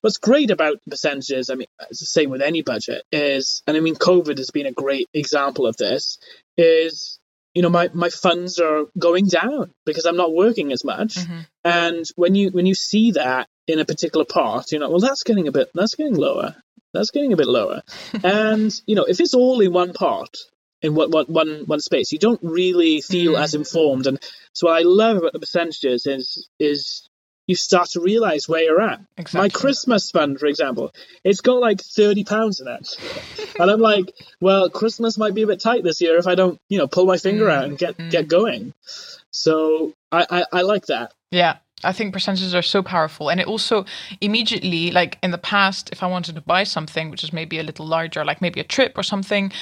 [0.00, 3.80] what's great about percentages, I mean, it's the same with any budget, is, and I
[3.80, 6.18] mean, COVID has been a great example of this,
[6.56, 7.18] is,
[7.54, 11.14] you know, my, my funds are going down because I'm not working as much.
[11.14, 11.40] Mm-hmm.
[11.64, 15.22] And when you when you see that in a particular part, you know, well, that's
[15.22, 16.54] getting a bit, that's getting lower.
[16.94, 17.82] That's getting a bit lower.
[18.22, 20.36] and, you know, if it's all in one part,
[20.82, 22.12] in one, one, one, space.
[22.12, 23.42] You don't really feel mm.
[23.42, 24.06] as informed.
[24.06, 24.18] And
[24.52, 27.08] so what I love about the percentages is is
[27.46, 29.00] you start to realize where you're at.
[29.16, 29.40] Exactly.
[29.40, 30.92] My Christmas fund, for example,
[31.24, 32.96] it's got like thirty pounds in it,
[33.58, 36.60] and I'm like, well, Christmas might be a bit tight this year if I don't,
[36.68, 37.52] you know, pull my finger mm.
[37.52, 38.10] out and get mm.
[38.10, 38.74] get going.
[39.30, 41.12] So I, I, I like that.
[41.30, 43.30] Yeah, I think percentages are so powerful.
[43.30, 43.84] And it also
[44.20, 47.62] immediately, like in the past, if I wanted to buy something, which is maybe a
[47.62, 49.52] little larger, like maybe a trip or something,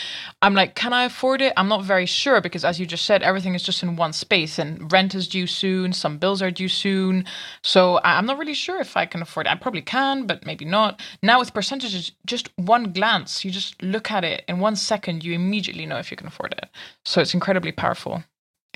[0.41, 1.53] I'm like, can I afford it?
[1.57, 4.59] I'm not very sure because, as you just said, everything is just in one space
[4.59, 7.25] and rent is due soon, some bills are due soon.
[7.63, 9.51] So I'm not really sure if I can afford it.
[9.51, 11.01] I probably can, but maybe not.
[11.23, 15.35] Now, with percentages, just one glance, you just look at it in one second, you
[15.35, 16.69] immediately know if you can afford it.
[17.05, 18.25] So it's incredibly powerful.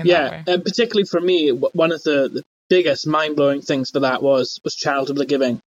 [0.02, 4.22] yeah, and particularly for me, one of the, the biggest mind blowing things for that
[4.22, 5.60] was was charitable giving.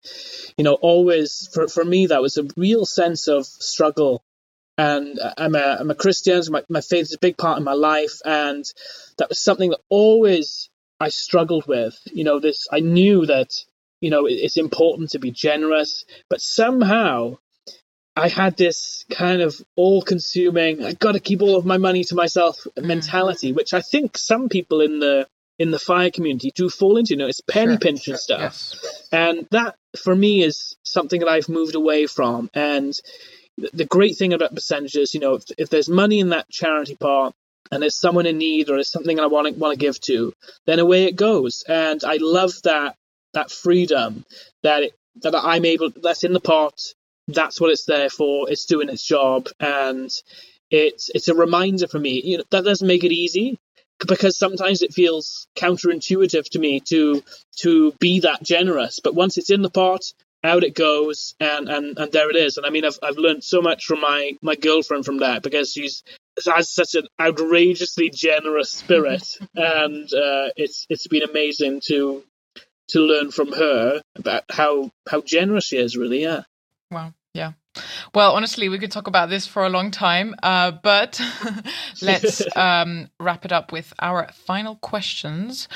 [0.57, 4.23] You know, always for for me that was a real sense of struggle.
[4.75, 6.41] And I'm a I'm a Christian.
[6.41, 8.65] So my my faith is a big part of my life, and
[9.19, 11.95] that was something that always I struggled with.
[12.11, 13.51] You know, this I knew that
[14.01, 17.37] you know it's important to be generous, but somehow
[18.15, 22.03] I had this kind of all consuming, I got to keep all of my money
[22.05, 22.87] to myself mm-hmm.
[22.87, 25.27] mentality, which I think some people in the
[25.59, 27.13] in the fire community do fall into.
[27.13, 28.41] You know, it's penny sure, pinching sure, stuff.
[28.41, 29.07] Yes.
[29.11, 32.49] And that, for me, is something that I've moved away from.
[32.53, 32.93] And
[33.73, 37.33] the great thing about percentages, you know, if, if there's money in that charity part,
[37.71, 40.33] and there's someone in need or there's something I want to want to give to,
[40.65, 41.63] then away it goes.
[41.67, 42.95] And I love that
[43.33, 44.25] that freedom
[44.61, 46.79] that it, that I'm able that's in the pot.
[47.27, 48.49] That's what it's there for.
[48.49, 50.11] It's doing its job, and
[50.69, 52.21] it's it's a reminder for me.
[52.23, 53.57] You know that doesn't make it easy,
[54.07, 57.23] because sometimes it feels counterintuitive to me to
[57.57, 58.99] to be that generous.
[58.99, 60.01] But once it's in the pot,
[60.43, 62.57] out it goes, and and and there it is.
[62.57, 65.71] And I mean, I've I've learned so much from my my girlfriend from that because
[65.71, 66.03] she's
[66.45, 69.23] has such an outrageously generous spirit,
[69.55, 72.23] and uh, it's it's been amazing to
[72.89, 75.95] to learn from her about how how generous she is.
[75.95, 76.43] Really, yeah.
[76.91, 77.13] Wow.
[77.33, 77.53] Yeah.
[78.13, 81.19] Well, honestly, we could talk about this for a long time, uh, but
[82.01, 85.67] let's um, wrap it up with our final questions.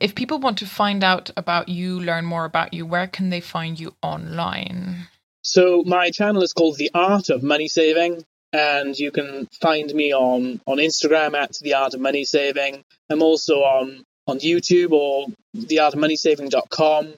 [0.00, 3.40] If people want to find out about you, learn more about you, where can they
[3.40, 5.08] find you online?
[5.42, 10.12] So my channel is called The Art of Money Saving, and you can find me
[10.12, 12.82] on on Instagram at The Art of Money Saving.
[13.10, 15.26] I'm also on on YouTube or
[15.56, 17.14] theartofmoneysaving.com.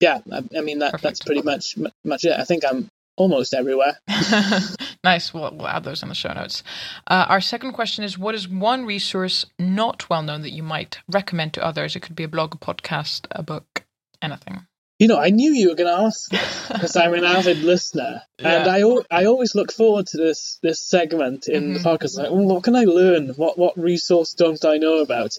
[0.00, 2.38] Yeah, I, I mean that that's pretty much much it.
[2.38, 3.98] I think I'm almost everywhere.
[5.04, 5.32] nice.
[5.32, 6.62] We'll, we'll add those in the show notes.
[7.06, 10.98] Uh, our second question is What is one resource not well known that you might
[11.08, 11.96] recommend to others?
[11.96, 13.84] It could be a blog, a podcast, a book,
[14.20, 14.66] anything.
[14.98, 16.30] You know, I knew you were going to ask
[16.72, 18.60] because I'm an avid listener, yeah.
[18.60, 21.72] and I I always look forward to this this segment in mm-hmm.
[21.74, 22.18] the podcast.
[22.18, 23.30] Like, well, what can I learn?
[23.30, 25.36] What what resource don't I know about?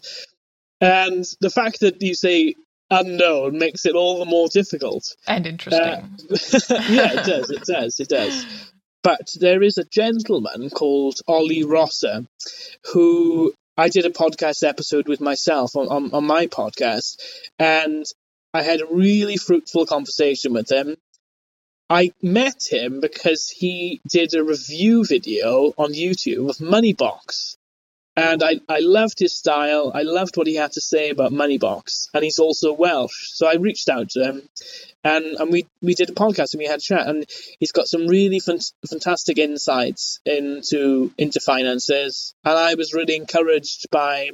[0.82, 2.56] And the fact that you say
[2.94, 5.82] unknown makes it all the more difficult and interesting.
[5.82, 6.00] Uh,
[6.90, 7.50] yeah, it does.
[7.50, 8.00] It does.
[8.00, 8.46] It does.
[9.04, 12.26] But there is a gentleman called Ollie Rosser
[12.94, 17.18] who I did a podcast episode with myself on, on, on my podcast,
[17.58, 18.06] and
[18.54, 20.96] I had a really fruitful conversation with him.
[21.90, 27.58] I met him because he did a review video on YouTube of Moneybox,
[28.16, 29.92] and I, I loved his style.
[29.94, 32.10] I loved what he had to say about Moneybox.
[32.14, 33.32] And he's also Welsh.
[33.34, 34.42] So I reached out to him
[35.04, 37.08] and, and we, we did a podcast and we had a chat.
[37.08, 37.26] And
[37.60, 42.36] he's got some really fantastic insights into into finances.
[42.44, 44.32] And I was really encouraged by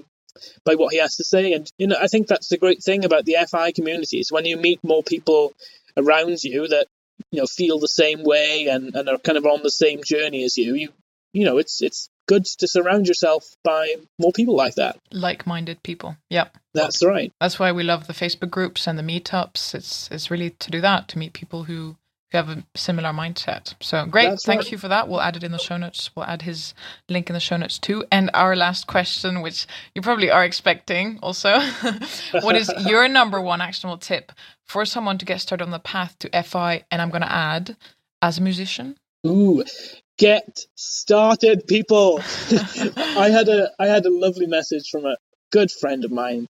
[0.65, 1.53] by what he has to say.
[1.53, 4.45] And you know, I think that's the great thing about the FI community is when
[4.45, 5.53] you meet more people
[5.95, 6.87] around you that
[7.31, 10.43] you know feel the same way and, and are kind of on the same journey
[10.43, 10.89] as you, you
[11.33, 14.99] you know, it's it's good to surround yourself by more people like that.
[15.11, 16.15] Like-minded people.
[16.29, 16.55] Yep.
[16.75, 17.33] That's right.
[17.41, 19.73] That's why we love the Facebook groups and the meetups.
[19.73, 21.95] It's it's really to do that, to meet people who
[22.31, 23.73] who have a similar mindset.
[23.81, 24.29] So great.
[24.29, 24.71] That's Thank right.
[24.71, 25.09] you for that.
[25.09, 26.11] We'll add it in the show notes.
[26.15, 26.75] We'll add his
[27.09, 28.05] link in the show notes too.
[28.11, 29.65] And our last question, which
[29.95, 31.59] you probably are expecting also.
[32.41, 34.31] what is your number one actionable tip
[34.63, 36.83] for someone to get started on the path to FI?
[36.91, 37.75] And I'm going to add
[38.21, 38.97] as a musician.
[39.25, 39.63] Ooh,
[40.19, 42.19] get started, people.
[43.17, 45.17] I had a I had a lovely message from a
[45.51, 46.47] good friend of mine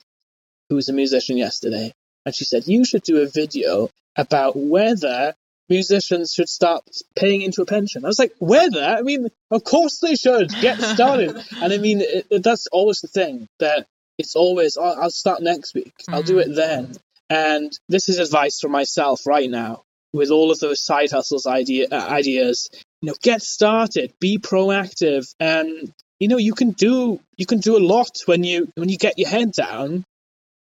[0.67, 1.93] who was a musician yesterday,
[2.25, 5.35] and she said you should do a video about whether
[5.69, 6.83] musicians should start
[7.15, 8.03] paying into a pension.
[8.03, 8.83] I was like, whether?
[8.83, 10.49] I mean, of course they should.
[10.61, 11.37] Get started.
[11.61, 13.85] and I mean, it, it, that's always the thing that
[14.17, 15.93] it's always, oh, I'll start next week.
[16.01, 16.13] Mm-hmm.
[16.15, 16.93] I'll do it then.
[17.29, 19.83] And this is advice for myself right now
[20.13, 22.69] with all of those side hustles idea, uh, ideas.
[23.01, 27.77] You know get started be proactive and you know you can do you can do
[27.77, 30.03] a lot when you when you get your head down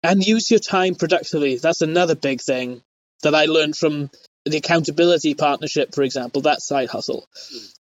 [0.03, 1.57] and use your time productively.
[1.57, 2.81] That's another big thing
[3.23, 4.09] that i learned from
[4.45, 7.27] the accountability partnership for example that side hustle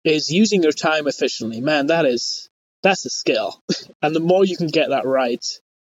[0.04, 1.60] is using your time efficiently.
[1.60, 2.48] Man that is
[2.82, 3.60] that's a skill.
[4.02, 5.44] And the more you can get that right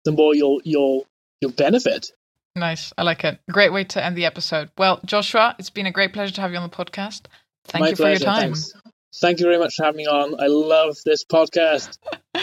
[0.05, 1.05] the more you'll you'll
[1.41, 2.12] you'll benefit
[2.60, 5.91] nice i like it great way to end the episode well joshua it's been a
[5.91, 7.22] great pleasure to have you on the podcast
[7.70, 8.20] Thank My you pleasure.
[8.20, 8.53] for your time.
[8.53, 8.74] Thanks.
[9.22, 10.41] Thank you very much for having me on.
[10.41, 11.97] I love this podcast.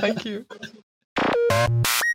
[0.00, 0.46] Thank you.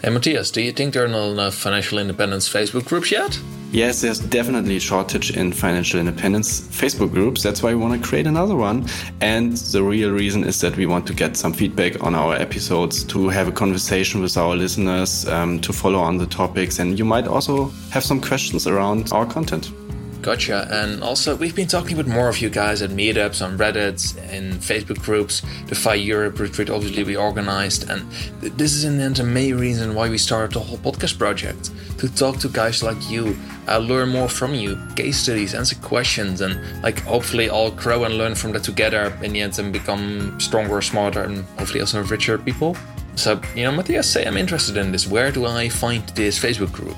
[0.00, 3.36] Hey Matthias, do you think there are not enough financial independence Facebook groups yet?
[3.72, 7.42] Yes, there's definitely a shortage in financial independence Facebook groups.
[7.42, 8.86] That's why we want to create another one.
[9.20, 13.02] And the real reason is that we want to get some feedback on our episodes,
[13.06, 16.78] to have a conversation with our listeners, um, to follow on the topics.
[16.78, 19.72] And you might also have some questions around our content.
[20.20, 20.66] Gotcha.
[20.70, 24.54] And also, we've been talking with more of you guys at meetups, on Reddit, in
[24.54, 25.42] Facebook groups.
[25.66, 27.88] The FI Europe retreat, obviously, we organized.
[27.88, 28.10] And
[28.40, 31.70] this is in the end the main reason why we started the whole podcast project
[31.98, 33.36] to talk to guys like you,
[33.68, 38.18] uh, learn more from you, case studies, answer questions, and like hopefully all grow and
[38.18, 42.38] learn from that together in the end and become stronger, smarter, and hopefully also richer
[42.38, 42.76] people.
[43.14, 45.06] So, you know, Matthias, say I'm interested in this.
[45.06, 46.96] Where do I find this Facebook group?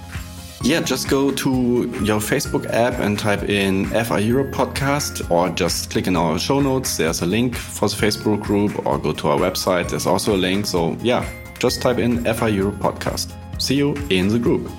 [0.62, 1.50] Yeah, just go to
[2.04, 6.60] your Facebook app and type in FI Europe podcast or just click in our show
[6.60, 6.98] notes.
[6.98, 9.88] There's a link for the Facebook group or go to our website.
[9.88, 10.66] There's also a link.
[10.66, 11.26] So, yeah,
[11.58, 13.32] just type in FI Europe podcast.
[13.58, 14.70] See you in the group.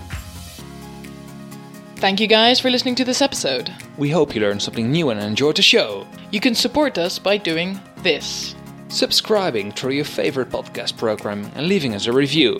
[1.95, 3.73] Thank you guys for listening to this episode.
[3.97, 6.05] We hope you learned something new and enjoyed the show.
[6.29, 8.53] You can support us by doing this
[8.89, 12.59] subscribing through your favorite podcast program and leaving us a review